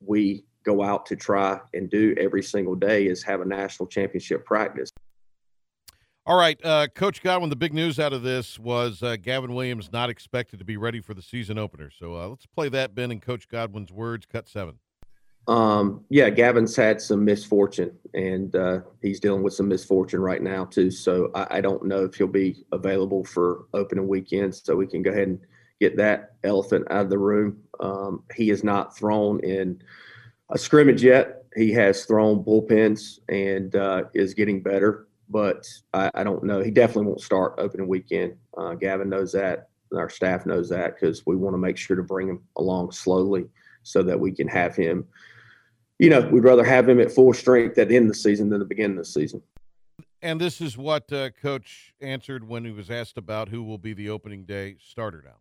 [0.00, 4.44] we go out to try and do every single day is have a national championship
[4.44, 4.90] practice.
[6.28, 7.50] All right, uh, Coach Godwin.
[7.50, 11.00] The big news out of this was uh, Gavin Williams not expected to be ready
[11.00, 11.88] for the season opener.
[11.88, 14.26] So uh, let's play that, Ben, in Coach Godwin's words.
[14.26, 14.80] Cut seven.
[15.46, 20.64] Um, yeah, Gavin's had some misfortune, and uh, he's dealing with some misfortune right now
[20.64, 20.90] too.
[20.90, 24.56] So I, I, don't know if he'll be available for opening weekend.
[24.56, 25.38] So we can go ahead and
[25.80, 27.58] get that elephant out of the room.
[27.80, 29.82] Um, he has not thrown in
[30.50, 31.44] a scrimmage yet.
[31.54, 36.62] He has thrown bullpens and uh, is getting better but I, I, don't know.
[36.62, 38.36] He definitely won't start opening weekend.
[38.56, 39.68] Uh, Gavin knows that.
[39.94, 43.46] Our staff knows that because we want to make sure to bring him along slowly
[43.82, 45.06] so that we can have him.
[45.98, 48.50] You know, we'd rather have him at full strength at the end of the season
[48.50, 49.42] than the beginning of the season.
[50.20, 53.92] And this is what uh, Coach answered when he was asked about who will be
[53.92, 55.36] the opening day starter now.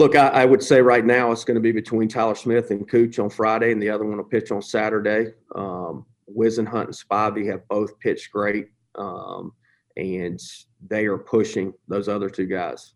[0.00, 2.88] Look, I, I, would say right now it's going to be between Tyler Smith and
[2.88, 5.34] Cooch on Friday, and the other one will pitch on Saturday.
[5.54, 9.52] Um, Whisenhunt and Spivey have both pitched great um,
[9.98, 10.40] and
[10.88, 12.94] they are pushing those other two guys.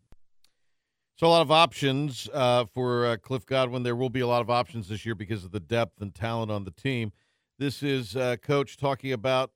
[1.17, 3.83] So a lot of options uh, for uh, Cliff Godwin.
[3.83, 6.51] There will be a lot of options this year because of the depth and talent
[6.51, 7.13] on the team.
[7.59, 9.51] This is uh, Coach talking about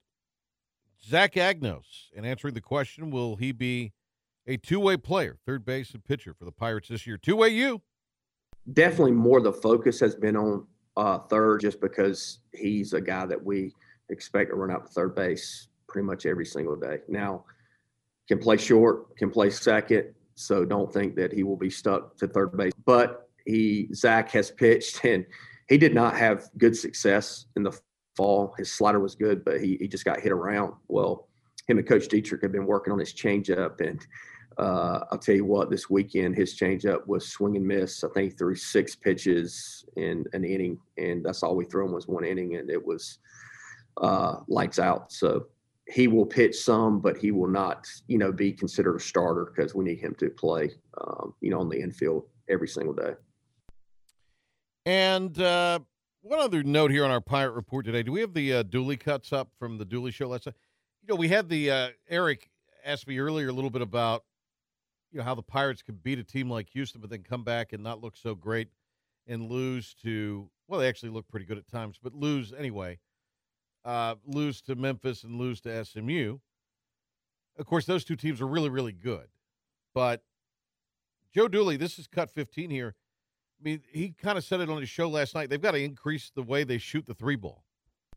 [1.03, 3.95] Zach Agnos and answering the question: Will he be
[4.49, 7.17] a two-way player, third base and pitcher for the Pirates this year?
[7.17, 7.83] Two-way you.
[8.73, 13.43] Definitely more the focus has been on uh, third, just because he's a guy that
[13.43, 13.73] we
[14.09, 16.99] expect to run out to third base pretty much every single day.
[17.09, 17.45] Now,
[18.27, 22.27] can play short, can play second, so don't think that he will be stuck to
[22.27, 22.73] third base.
[22.85, 25.25] But he Zach has pitched and
[25.69, 27.79] he did not have good success in the
[28.17, 28.55] fall.
[28.59, 30.75] His slider was good, but he, he just got hit around.
[30.89, 31.29] Well,
[31.67, 34.05] him and Coach Dietrich have been working on his changeup, and
[34.59, 38.03] uh, I'll tell you what, this weekend his changeup was swing and miss.
[38.03, 41.93] I think he threw six pitches in an inning, and that's all we threw him
[41.93, 43.19] was one inning, and it was
[44.03, 45.13] uh, lights out.
[45.13, 45.47] So
[45.89, 49.75] he will pitch some, but he will not, you know, be considered a starter because
[49.77, 53.13] we need him to play, um, you know, on the infield every single day.
[54.87, 55.79] And uh,
[56.23, 58.97] one other note here on our Pirate Report today: Do we have the uh, Dooley
[58.97, 60.57] cuts up from the Dooley show last night?
[61.03, 62.51] You know, we had the uh, Eric
[62.85, 64.25] asked me earlier a little bit about
[65.11, 67.73] you know how the Pirates could beat a team like Houston, but then come back
[67.73, 68.69] and not look so great
[69.27, 72.99] and lose to well, they actually look pretty good at times, but lose anyway
[73.85, 76.39] uh, lose to Memphis and lose to SMU.
[77.59, 79.29] Of course, those two teams are really, really good.
[79.95, 80.23] But
[81.35, 82.95] Joe Dooley, this is cut 15 here.
[83.59, 85.51] I mean, he kind of said it on his show last night.
[85.51, 87.65] They've got to increase the way they shoot the three ball.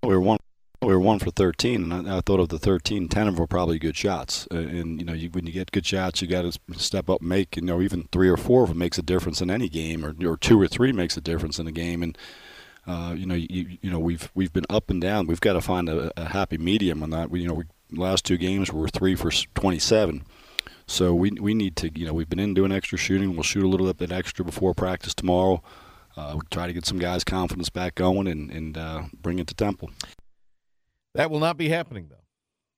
[0.03, 0.37] We were one.
[0.81, 3.39] We were one for 13, and I, I thought of the 13, 10 of them
[3.39, 4.47] were probably good shots.
[4.51, 7.19] Uh, and you know, you, when you get good shots, you got to step up,
[7.19, 7.55] and make.
[7.55, 10.15] You know, even three or four of them makes a difference in any game, or,
[10.27, 12.01] or two or three makes a difference in a game.
[12.01, 12.17] And
[12.87, 15.27] uh, you know, you, you know, we've we've been up and down.
[15.27, 17.29] We've got to find a, a happy medium on that.
[17.29, 20.23] We, you know, we, last two games were three for 27.
[20.87, 23.33] So we we need to, you know, we've been in doing extra shooting.
[23.33, 25.61] We'll shoot a little bit extra before practice tomorrow.
[26.17, 29.45] Uh, we try to get some guys' confidence back going and and uh, bring it
[29.45, 29.91] to Temple.
[31.13, 32.17] That will not be happening though.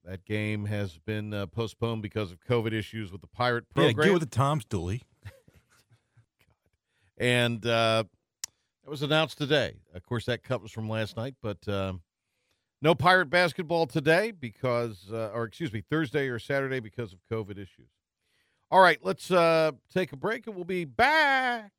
[0.06, 3.96] That game has been uh, postponed because of COVID issues with the Pirate program.
[3.98, 5.02] Yeah, get with the Toms, Dooley.
[7.18, 8.04] and uh,
[8.86, 9.76] it was announced today.
[9.94, 12.02] Of course, that cut was from last night, but um,
[12.82, 17.54] no Pirate basketball today because, uh, or excuse me, Thursday or Saturday because of COVID
[17.54, 17.90] issues.
[18.70, 21.72] All right, let's uh, take a break and we'll be back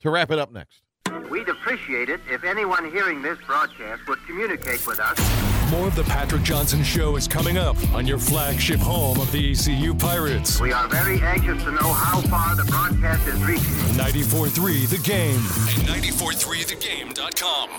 [0.00, 0.84] to wrap it up next.
[1.28, 5.51] We'd appreciate it if anyone hearing this broadcast would communicate with us.
[5.72, 9.52] More of the Patrick Johnson Show is coming up on your flagship home of the
[9.52, 10.60] ECU Pirates.
[10.60, 13.64] We are very anxious to know how far the broadcast is reaching.
[13.96, 17.70] 94.3 The Game and 94.3thegame.com.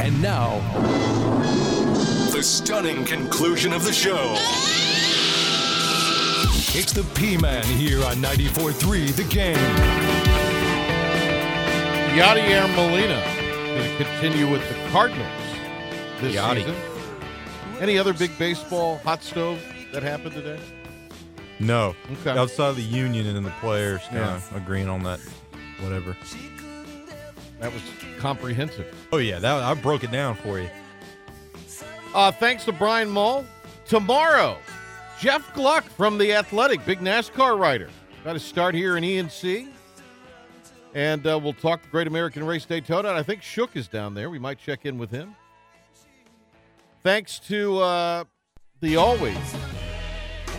[0.00, 0.58] And now,
[2.32, 4.34] the stunning conclusion of the show.
[6.76, 9.54] It's the P-Man here on 94.3 The Game.
[12.18, 13.22] Yadier Molina
[13.78, 15.47] going to continue with the Cardinals
[16.20, 16.56] this Yachty.
[16.58, 16.74] season.
[17.80, 19.60] Any other big baseball hot stove
[19.92, 20.58] that happened today?
[21.60, 21.94] No.
[22.12, 22.38] Okay.
[22.38, 25.20] Outside of the union and the players kind of agreeing on that,
[25.80, 26.16] whatever.
[27.60, 27.82] That was
[28.18, 28.94] comprehensive.
[29.12, 30.68] Oh yeah, that I broke it down for you.
[32.14, 33.44] Uh, thanks to Brian Mull.
[33.86, 34.58] Tomorrow,
[35.18, 37.88] Jeff Gluck from The Athletic, big NASCAR writer.
[38.24, 39.68] Got to start here in ENC.
[40.94, 43.08] And uh, we'll talk the Great American Race Daytona.
[43.10, 44.30] And I think Shook is down there.
[44.30, 45.34] We might check in with him.
[47.02, 48.24] Thanks to uh,
[48.80, 49.36] the Always.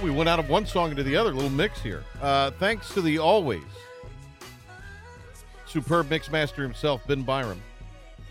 [0.04, 2.04] We went out of one song into the other, little mix here.
[2.22, 3.64] Uh, thanks to the Always.
[5.66, 7.62] Superb mix master himself, Ben Byram.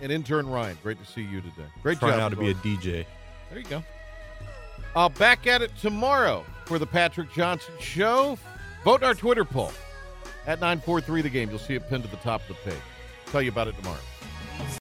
[0.01, 0.79] And intern Ryan.
[0.83, 1.67] Great to see you today.
[1.83, 2.21] Great Trying job.
[2.21, 2.55] out to be a.
[2.55, 3.05] DJ.
[3.51, 3.83] There you go.
[4.95, 8.39] Uh, back at it tomorrow for the Patrick Johnson Show.
[8.85, 9.73] Vote in our Twitter poll
[10.47, 11.51] at 943 the game.
[11.51, 12.81] You'll see it pinned to the top of the page.
[13.27, 13.99] Tell you about it tomorrow.